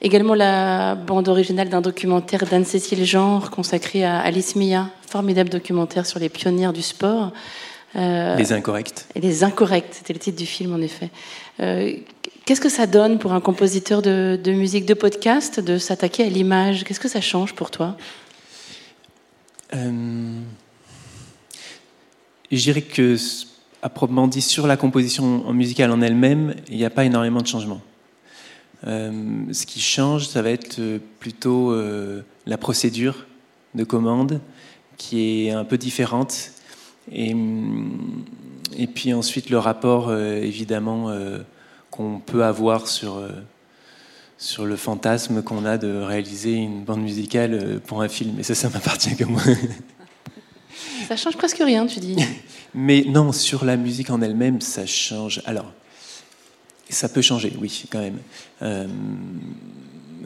[0.00, 6.20] Également la bande originale d'un documentaire d'Anne-Cécile Genre consacré à Alice Mia, formidable documentaire sur
[6.20, 7.32] les pionnières du sport.
[7.94, 9.06] les incorrects.
[9.14, 11.10] Et les incorrects, c'était le titre du film en effet.
[12.48, 16.82] Qu'est-ce que ça donne pour un compositeur de, musique de podcast de s'attaquer à l'image?
[16.82, 17.94] Qu'est-ce que ça change pour toi?
[19.74, 20.40] Euh,
[22.50, 23.16] Je dirais que,
[23.82, 27.46] à proprement dit, sur la composition musicale en elle-même, il n'y a pas énormément de
[27.46, 27.82] changements.
[28.86, 30.80] Euh, ce qui change, ça va être
[31.18, 33.26] plutôt euh, la procédure
[33.74, 34.40] de commande
[34.96, 36.52] qui est un peu différente.
[37.10, 37.34] Et,
[38.76, 41.10] et puis ensuite le rapport, évidemment,
[41.90, 43.30] qu'on peut avoir sur, euh,
[44.36, 48.38] sur le fantasme qu'on a de réaliser une bande musicale euh, pour un film.
[48.38, 49.42] Et ça, ça m'appartient que moi.
[51.08, 52.16] Ça change presque rien, tu dis.
[52.74, 55.42] Mais non, sur la musique en elle-même, ça change.
[55.46, 55.72] Alors,
[56.90, 58.18] ça peut changer, oui, quand même.
[58.62, 58.86] Euh,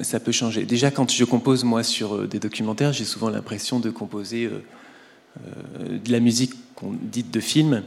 [0.02, 0.64] ça peut changer.
[0.64, 4.48] Déjà, quand je compose, moi, sur des documentaires, j'ai souvent l'impression de composer
[5.39, 7.82] de la musique dite de film,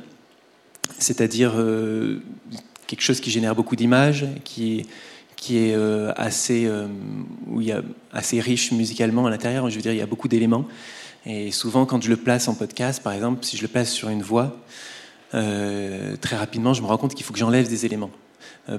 [0.99, 1.56] c'est-à-dire
[2.88, 4.85] quelque chose qui génère beaucoup d'images, qui,
[5.35, 6.88] qui est euh, assez, euh,
[7.47, 7.81] où il y a
[8.11, 9.69] assez riche musicalement à l'intérieur.
[9.69, 10.65] Je veux dire, il y a beaucoup d'éléments.
[11.26, 14.10] Et souvent, quand je le place en podcast, par exemple, si je le place sur
[14.10, 14.57] une voix,
[15.34, 18.11] euh, très rapidement, je me rends compte qu'il faut que j'enlève des éléments.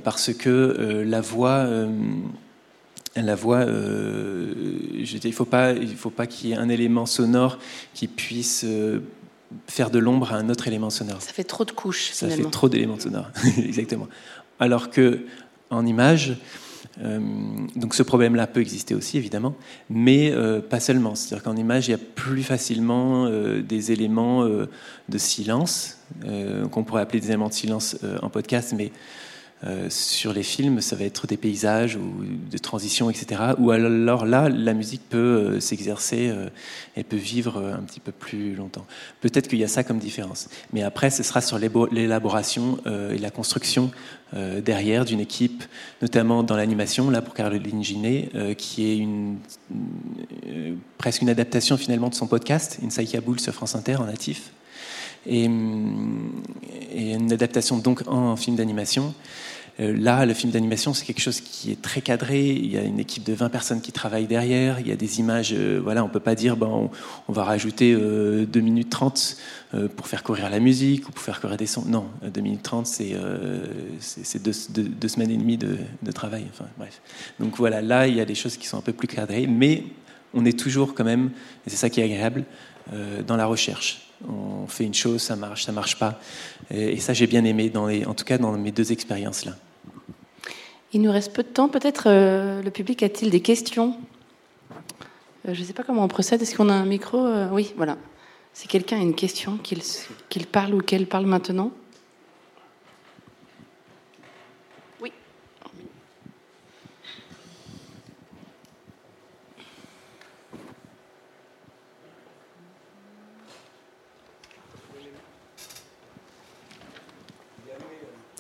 [0.03, 1.69] Parce que la voix,
[3.15, 6.69] la voix je dis, il ne faut pas, il faut pas qu'il y ait un
[6.69, 7.59] élément sonore
[7.95, 8.65] qui puisse
[9.67, 11.23] faire de l'ombre à un autre élément sonore.
[11.23, 12.11] Ça fait trop de couches.
[12.13, 14.09] Ça fait trop d'éléments sonores, exactement.
[14.59, 15.21] Alors que
[15.71, 16.37] en image,
[17.03, 17.21] euh,
[17.75, 19.55] donc ce problème-là peut exister aussi évidemment,
[19.91, 21.15] mais euh, pas seulement.
[21.15, 25.99] C'est-à-dire qu'en image, il y a plus facilement euh, des éléments de silence
[26.71, 28.93] qu'on pourrait appeler des éléments de silence en podcast, mais
[29.65, 33.41] euh, sur les films, ça va être des paysages ou des transitions, etc.
[33.59, 36.51] Ou alors là, la musique peut euh, s'exercer euh,
[36.95, 38.85] et peut vivre un petit peu plus longtemps.
[39.23, 40.49] Peut-être qu'il y a ça comme différence.
[40.75, 43.91] Mais après, ce sera sur l'élaboration et la construction
[44.33, 45.65] derrière d'une équipe,
[46.03, 49.09] notamment dans l'animation, là pour Caroline Ginet, qui est
[50.99, 54.51] presque une adaptation finalement de son podcast, Inside Kaboul sur France Inter en natif.
[55.27, 59.15] Et, et, une adaptation donc en film d'animation.
[59.79, 62.51] Euh, là, le film d'animation, c'est quelque chose qui est très cadré.
[62.51, 64.81] Il y a une équipe de 20 personnes qui travaillent derrière.
[64.81, 65.53] Il y a des images.
[65.53, 66.91] Euh, voilà, on peut pas dire, ben,
[67.29, 69.37] on, va rajouter 2 euh, minutes 30
[69.95, 71.85] pour faire courir la musique ou pour faire courir des sons.
[71.87, 73.13] Non, 2 minutes 30, c'est
[74.39, 74.53] deux,
[75.09, 76.47] semaines et demie de, de, travail.
[76.51, 77.03] Enfin, bref.
[77.39, 79.85] Donc voilà, là, il y a des choses qui sont un peu plus cadrées, mais
[80.33, 81.31] on est toujours quand même,
[81.67, 82.45] et c'est ça qui est agréable,
[83.27, 84.06] dans la recherche.
[84.29, 86.19] On fait une chose, ça marche, ça marche pas.
[86.71, 89.53] Et, ça, j'ai bien aimé, en tout cas dans mes deux expériences-là.
[90.93, 91.69] Il nous reste peu de temps.
[91.69, 93.97] Peut-être euh, le public a-t-il des questions?
[95.47, 96.41] Euh, Je ne sais pas comment on procède.
[96.41, 97.19] Est-ce qu'on a un micro?
[97.19, 97.99] Euh, Oui, voilà.
[98.53, 99.59] Si quelqu'un a une question,
[100.29, 101.71] qu'il parle ou qu'elle parle maintenant.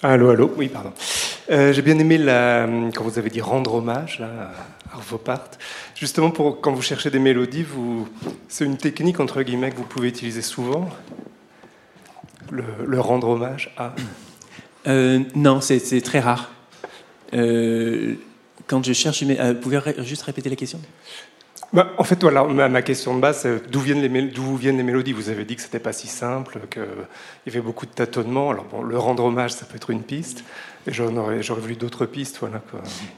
[0.08, 0.92] Allô, allô, oui, pardon.
[1.50, 2.16] Euh, j'ai bien aimé
[2.94, 5.50] quand vous avez dit rendre hommage à Arvo Part.
[5.96, 7.64] Justement, quand vous cherchez des mélodies,
[8.46, 10.88] c'est une technique entre guillemets que vous pouvez utiliser souvent?
[12.52, 13.96] Le, rendre hommage à?
[14.86, 16.52] Euh, non, c'est, très rare.
[17.34, 18.14] Euh,
[18.68, 20.80] quand je cherche, vous pouvez juste répéter la question?
[21.72, 24.82] Bah, en fait, voilà, ma, question de base, c'est d'où viennent, les d'où viennent les
[24.82, 25.12] mélodies?
[25.12, 26.82] Vous avez dit que c'était pas si simple, qu'il
[27.46, 28.50] y avait beaucoup de tâtonnements.
[28.50, 30.44] Alors, bon, le rendre hommage, ça peut être une piste.
[30.86, 32.62] Et j'aurais, voulu d'autres pistes voilà,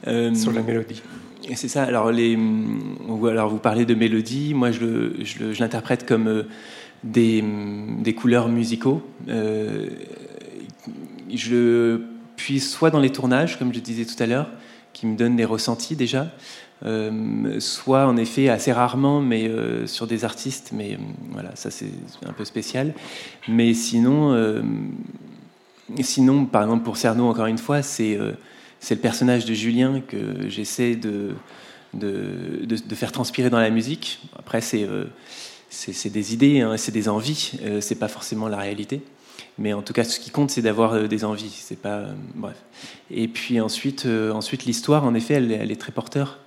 [0.07, 1.03] euh, sur la mélodie.
[1.49, 1.83] Et c'est ça.
[1.83, 2.39] Alors, les,
[3.31, 4.55] alors, vous parlez de mélodie.
[4.55, 6.43] Moi, je, je, l'interprète comme euh,
[7.05, 7.45] des,
[8.01, 9.03] des, couleurs musicaux.
[9.29, 9.89] Euh,
[11.33, 12.01] je
[12.37, 14.49] puis soit dans les tournages, comme je disais tout à l'heure,
[14.95, 16.29] qui me donnent des ressentis déjà,
[16.85, 20.99] euh, soit en effet assez rarement, mais euh, sur des artistes, mais euh,
[21.33, 21.91] voilà, ça c'est
[22.25, 22.95] un peu spécial.
[23.49, 24.63] Mais sinon,
[26.01, 30.95] sinon, par exemple pour Cerno, encore une fois, c'est le personnage de Julien que j'essaie
[30.97, 31.35] de
[31.95, 34.21] de, de, faire transpirer dans la musique.
[34.39, 34.87] Après, c'est
[36.11, 39.01] des idées, hein, c'est des envies, c'est pas forcément la réalité.
[39.57, 41.51] Mais en tout cas, ce qui compte, c'est d'avoir des envies.
[41.51, 42.57] C'est pas bref.
[43.11, 46.39] Et puis ensuite, ensuite l'histoire, en effet, elle, est très porteur.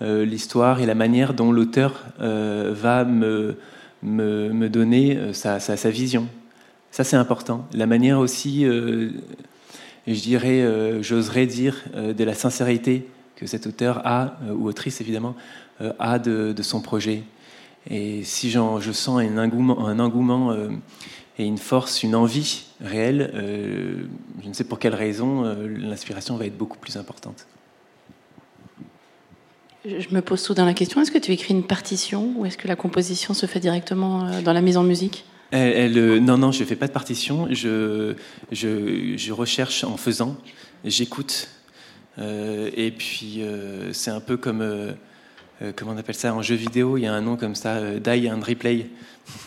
[0.00, 3.56] L'histoire et la manière dont l'auteur va me,
[4.02, 6.26] me, donner sa, sa, sa, vision.
[6.90, 7.66] Ça, c'est important.
[7.74, 9.12] La manière aussi, je
[10.06, 13.06] dirais, j'oserais dire, de la sincérité
[13.36, 15.36] que cet auteur a, ou autrice évidemment,
[15.98, 17.24] a de, de son projet.
[17.88, 20.68] Et si je sens un engouement, un engouement euh,
[21.38, 24.04] et une force, une envie réelle, euh,
[24.42, 27.46] je ne sais pour quelle raison, euh, l'inspiration va être beaucoup plus importante.
[29.84, 32.68] Je me pose soudain la question, est-ce que tu écris une partition ou est-ce que
[32.68, 36.68] la composition se fait directement dans la mise en musique elle, Non, non, je ne
[36.68, 38.14] fais pas de partition, je,
[38.52, 40.36] je, je recherche en faisant,
[40.84, 41.48] j'écoute.
[42.18, 43.42] et puis
[43.92, 44.94] c'est un peu comme
[45.62, 47.76] euh, comment on appelle ça en jeu vidéo, il y a un nom comme ça,
[47.76, 48.86] euh, die and replay.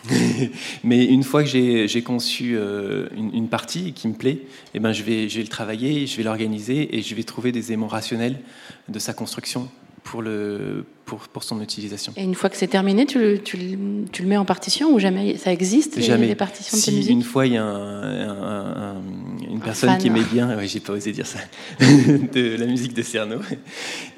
[0.84, 4.40] Mais une fois que j'ai conçu euh, une, partie qui me plaît,
[4.76, 7.52] eh ben je, vais, je vais le travailler, je vais l'organiser et je vais trouver
[7.52, 8.40] des éléments rationnels
[8.88, 9.70] de sa construction
[10.04, 12.14] pour, le, pour, pour, son utilisation.
[12.18, 14.94] Et une fois que c'est terminé, tu le, tu, le, tu le, mets en partition
[14.94, 16.28] ou jamais ça existe Jamais.
[16.28, 19.02] Les partitions de si tes musiques une fois il y a un, un,
[19.50, 20.00] une personne fan.
[20.00, 21.40] qui aimait bien, ouais, j'ai pas osé dire ça,
[21.80, 23.40] de la musique de Cerno,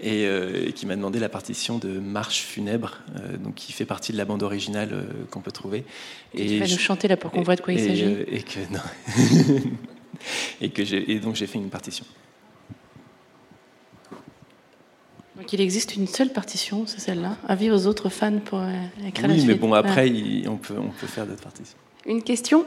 [0.01, 4.11] et euh, qui m'a demandé la partition de Marche funèbre, euh, donc qui fait partie
[4.11, 5.83] de la bande originale euh, qu'on peut trouver.
[6.33, 8.05] Et tu vas nous chanter là pour qu'on voit de quoi il s'agit.
[8.27, 9.61] Et que non.
[10.61, 12.05] et que et donc j'ai fait une partition.
[15.37, 17.35] Donc il existe une seule partition, c'est celle-là.
[17.47, 18.71] Avis aux autres fans pour euh,
[19.05, 19.47] écrire oui, la suite.
[19.47, 21.77] mais bon, après, il, on, peut, on peut faire d'autres partitions.
[22.05, 22.65] Une question?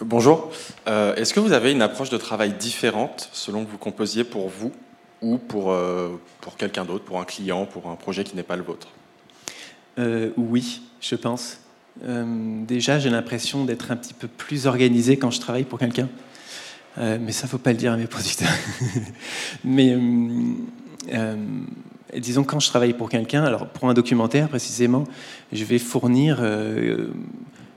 [0.00, 0.50] Bonjour.
[0.88, 4.48] Euh, Est-ce que vous avez une approche de travail différente selon que vous composiez pour
[4.48, 4.72] vous
[5.22, 8.56] ou pour, euh, pour quelqu'un d'autre, pour un client, pour un projet qui n'est pas
[8.56, 8.88] le vôtre?
[9.98, 11.58] Euh, Oui, je pense.
[12.04, 16.08] Euh, déjà, j'ai l'impression d'être un petit peu plus organisé quand je travaille pour quelqu'un.
[16.98, 18.48] Euh, mais ça, faut pas le dire à mes producteurs.
[19.64, 19.96] mais
[21.12, 21.36] euh,
[22.16, 25.04] disons quand je travaille pour quelqu'un, alors pour un documentaire précisément,
[25.52, 26.42] je vais fournir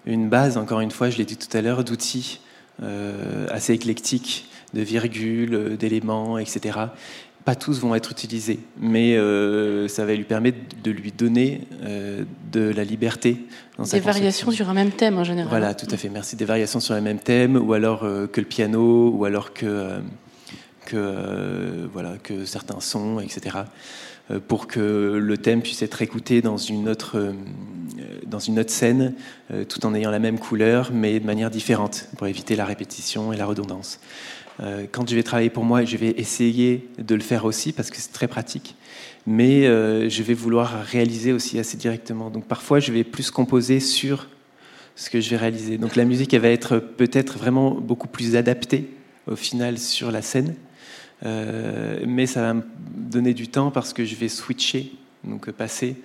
[0.06, 2.40] une base, encore une fois, je l'ai dit tout à l'heure, d'outils
[3.50, 6.88] assez éclectiques, de virgules, d'éléments, etc
[7.46, 12.24] pas tous vont être utilisés, mais euh, ça va lui permettre de lui donner euh,
[12.52, 13.46] de la liberté.
[13.78, 15.50] Dans Des variations sur un même thème en général.
[15.50, 16.10] Voilà, tout à fait.
[16.10, 16.36] Merci.
[16.36, 20.00] Des variations sur un même thème, ou alors euh, que le piano, ou alors que,
[20.86, 23.58] que, voilà, que certains sons, etc.
[24.48, 27.34] Pour que le thème puisse être écouté dans une autre,
[28.26, 29.14] dans une autre scène,
[29.68, 33.38] tout en ayant la même couleur, mais de manière différente, pour éviter la répétition et
[33.38, 34.00] la redondance.
[34.60, 37.90] Euh, quand je vais travailler pour moi, je vais essayer de le faire aussi parce
[37.90, 38.76] que c'est très pratique.
[39.26, 42.30] Mais euh, je vais vouloir réaliser aussi assez directement.
[42.30, 44.28] Donc parfois, je vais plus composer sur
[44.96, 45.78] ce que je vais réaliser.
[45.78, 48.90] Donc la musique, elle va être peut-être vraiment beaucoup plus adaptée
[49.28, 50.56] au final sur la scène.
[51.26, 52.64] Euh, mais ça va me
[52.96, 54.92] donner du temps parce que je vais switcher,
[55.24, 55.96] donc passer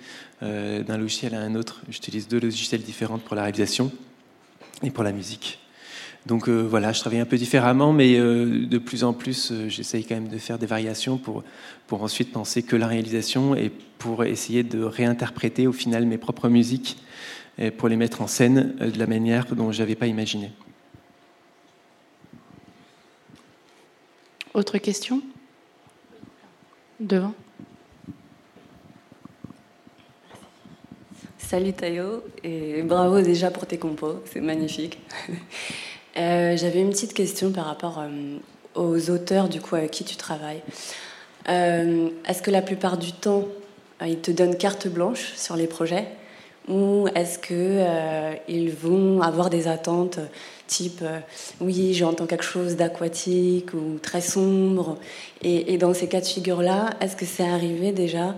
[0.41, 1.81] d'un logiciel à un autre.
[1.89, 3.91] J'utilise deux logiciels différents pour la réalisation
[4.81, 5.59] et pour la musique.
[6.29, 9.67] Donc euh, voilà, je travaille un peu différemment, mais euh, de plus en plus, euh,
[9.67, 11.43] j'essaye quand même de faire des variations pour,
[11.87, 16.47] pour ensuite penser que la réalisation et pour essayer de réinterpréter au final mes propres
[16.47, 16.99] musiques
[17.57, 20.51] et pour les mettre en scène de la manière dont je n'avais pas imaginé.
[24.53, 25.23] Autre question?
[26.99, 27.33] Devant?
[31.39, 34.99] Salut Tayo, et bravo déjà pour tes compos, c'est magnifique.
[36.17, 38.37] Euh, J'avais une petite question par rapport euh,
[38.75, 40.61] aux auteurs du coup avec qui tu travailles.
[41.47, 43.45] Euh, Est-ce que la plupart du temps
[44.05, 46.07] ils te donnent carte blanche sur les projets?
[46.67, 47.83] Ou est-ce que
[48.47, 50.19] ils vont avoir des attentes
[50.67, 51.03] type
[51.59, 54.97] oui j'entends quelque chose d'aquatique ou très sombre?
[55.41, 58.35] Et, et, dans ces cas de figure là est-ce que c'est arrivé déjà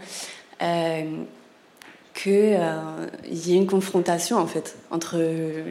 [2.14, 5.18] qu'il euh, y ait une confrontation en fait entre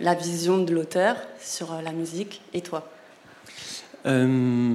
[0.00, 2.88] la vision de l'auteur sur la musique et toi.
[4.06, 4.74] Euh,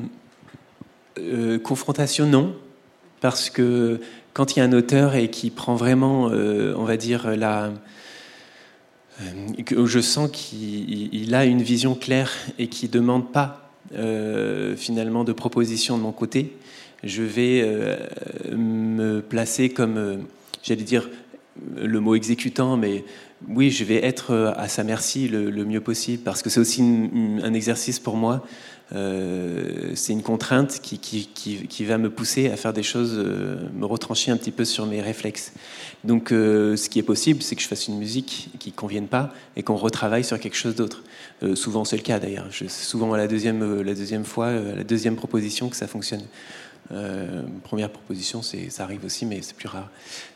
[1.18, 2.56] euh, Confrontation, non,
[3.22, 4.00] parce que
[4.34, 7.72] quand il y a un auteur et qui prend vraiment, euh, on va dire, la
[9.66, 15.32] que je sens qu'il a une vision claire et qui demande pas euh, finalement de
[15.32, 16.58] propositions de mon côté,
[17.04, 17.96] je vais euh,
[18.52, 20.26] me placer comme,
[20.64, 21.10] j'allais dire,
[21.76, 23.06] le mot exécutant, mais
[23.48, 27.54] oui, je vais être à sa merci le, mieux possible, parce que c'est aussi un
[27.54, 28.46] exercice pour moi
[28.94, 33.68] euh, c'est une contrainte qui, qui, qui, va me pousser à faire des choses, euh,
[33.74, 35.54] me retrancher un petit peu sur mes réflexes.
[36.04, 39.08] Donc, euh, ce qui est possible, c'est que je fasse une musique qui ne convienne
[39.08, 41.04] pas et qu'on retravaille sur quelque chose d'autre.
[41.56, 42.48] souvent, c'est le cas d'ailleurs.
[42.68, 46.24] Souvent, à la deuxième, la deuxième fois, la deuxième proposition que ça fonctionne.
[46.92, 49.90] Euh, première proposition, ça arrive aussi, mais c'est plus rare.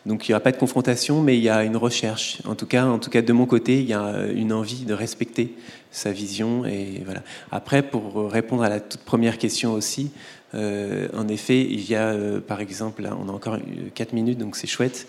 [0.06, 2.40] Donc il n'y aura pas de confrontation, mais il y a une recherche.
[2.46, 4.94] En tout cas, en tout cas de mon côté, il y a une envie de
[4.94, 5.56] respecter
[5.92, 6.66] sa vision.
[6.66, 7.22] Et voilà.
[7.52, 10.12] Après, pour répondre à la toute première question aussi,
[10.56, 13.58] euh, en effet, il y a, euh, par exemple, là, on a encore
[13.94, 15.08] 4 minutes, donc c'est chouette.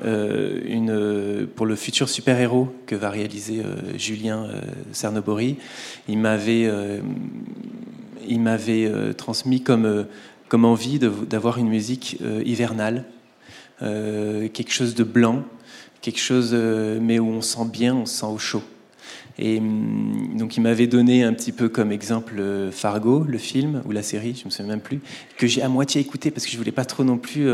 [0.00, 3.62] pour le futur super-héros que va réaliser
[3.96, 4.46] Julien
[4.92, 5.56] Cernobori,
[6.08, 6.70] il m'avait,
[8.28, 10.06] il m'avait transmis comme
[10.48, 13.04] comme envie d'avoir une musique euh, hivernale,
[13.82, 15.44] euh, quelque chose de blanc,
[16.00, 18.62] quelque chose, euh, mais où on sent bien, on sent au chaud.
[19.38, 22.42] Et hum, donc il m'avait donné un petit peu comme exemple
[22.72, 25.00] Fargo, le film ou la série, je me souviens même plus,
[25.36, 27.48] que j'ai à moitié écouté parce que je voulais pas trop non plus,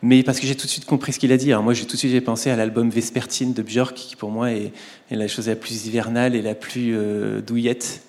[0.00, 1.50] mais parce que j'ai tout de suite compris ce qu'il a dit.
[1.50, 4.52] Alors moi j'ai tout de suite pensé à l'album Vespertine de Björk qui pour moi
[4.52, 4.72] est,
[5.10, 6.96] la chose la plus hivernale et la plus
[7.44, 8.02] douillette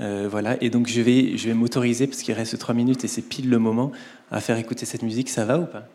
[0.00, 0.62] euh, voilà.
[0.62, 3.92] Et donc je vais, m'autoriser, parce qu'il reste trois minutes et c'est pile le moment,
[4.30, 5.28] à faire écouter cette musique.
[5.28, 5.86] Ça va ou pas?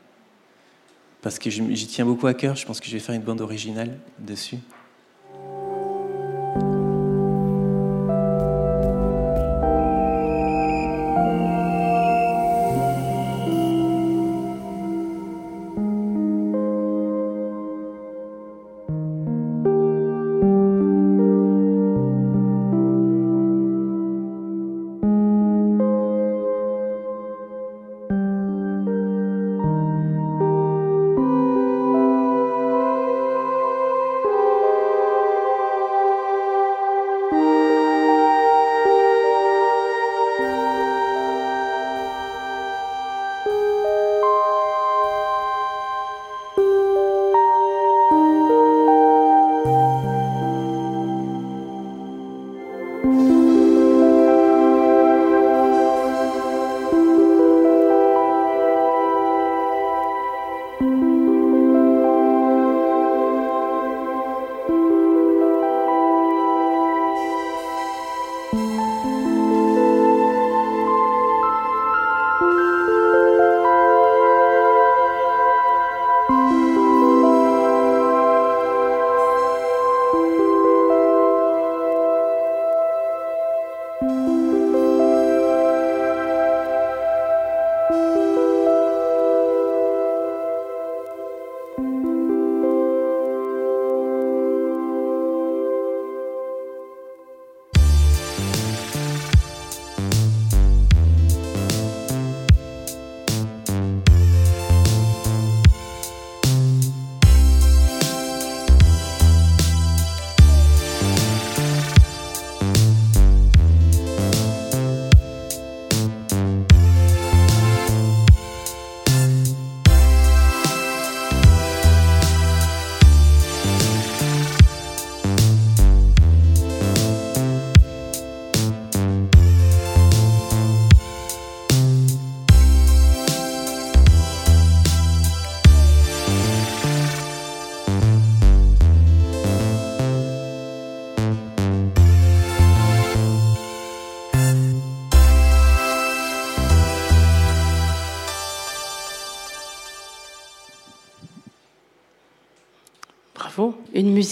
[1.22, 2.56] Parce que j'y tiens beaucoup à cœur.
[2.56, 4.58] Je pense que je vais faire une bande originale dessus.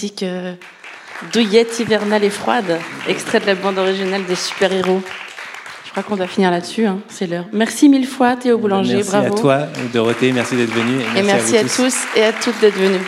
[0.02, 0.54] Musique euh,
[1.32, 5.00] douillette, hivernale et froide, extrait de la bande originale des super-héros.
[5.84, 7.44] Je crois qu'on doit finir là-dessus, hein, c'est l'heure.
[7.52, 9.24] Merci mille fois Théo Boulanger, merci bravo.
[9.26, 11.02] Merci à toi Dorothée, merci d'être venue.
[11.16, 13.00] Et merci, à, tous et à toutes d'être venus.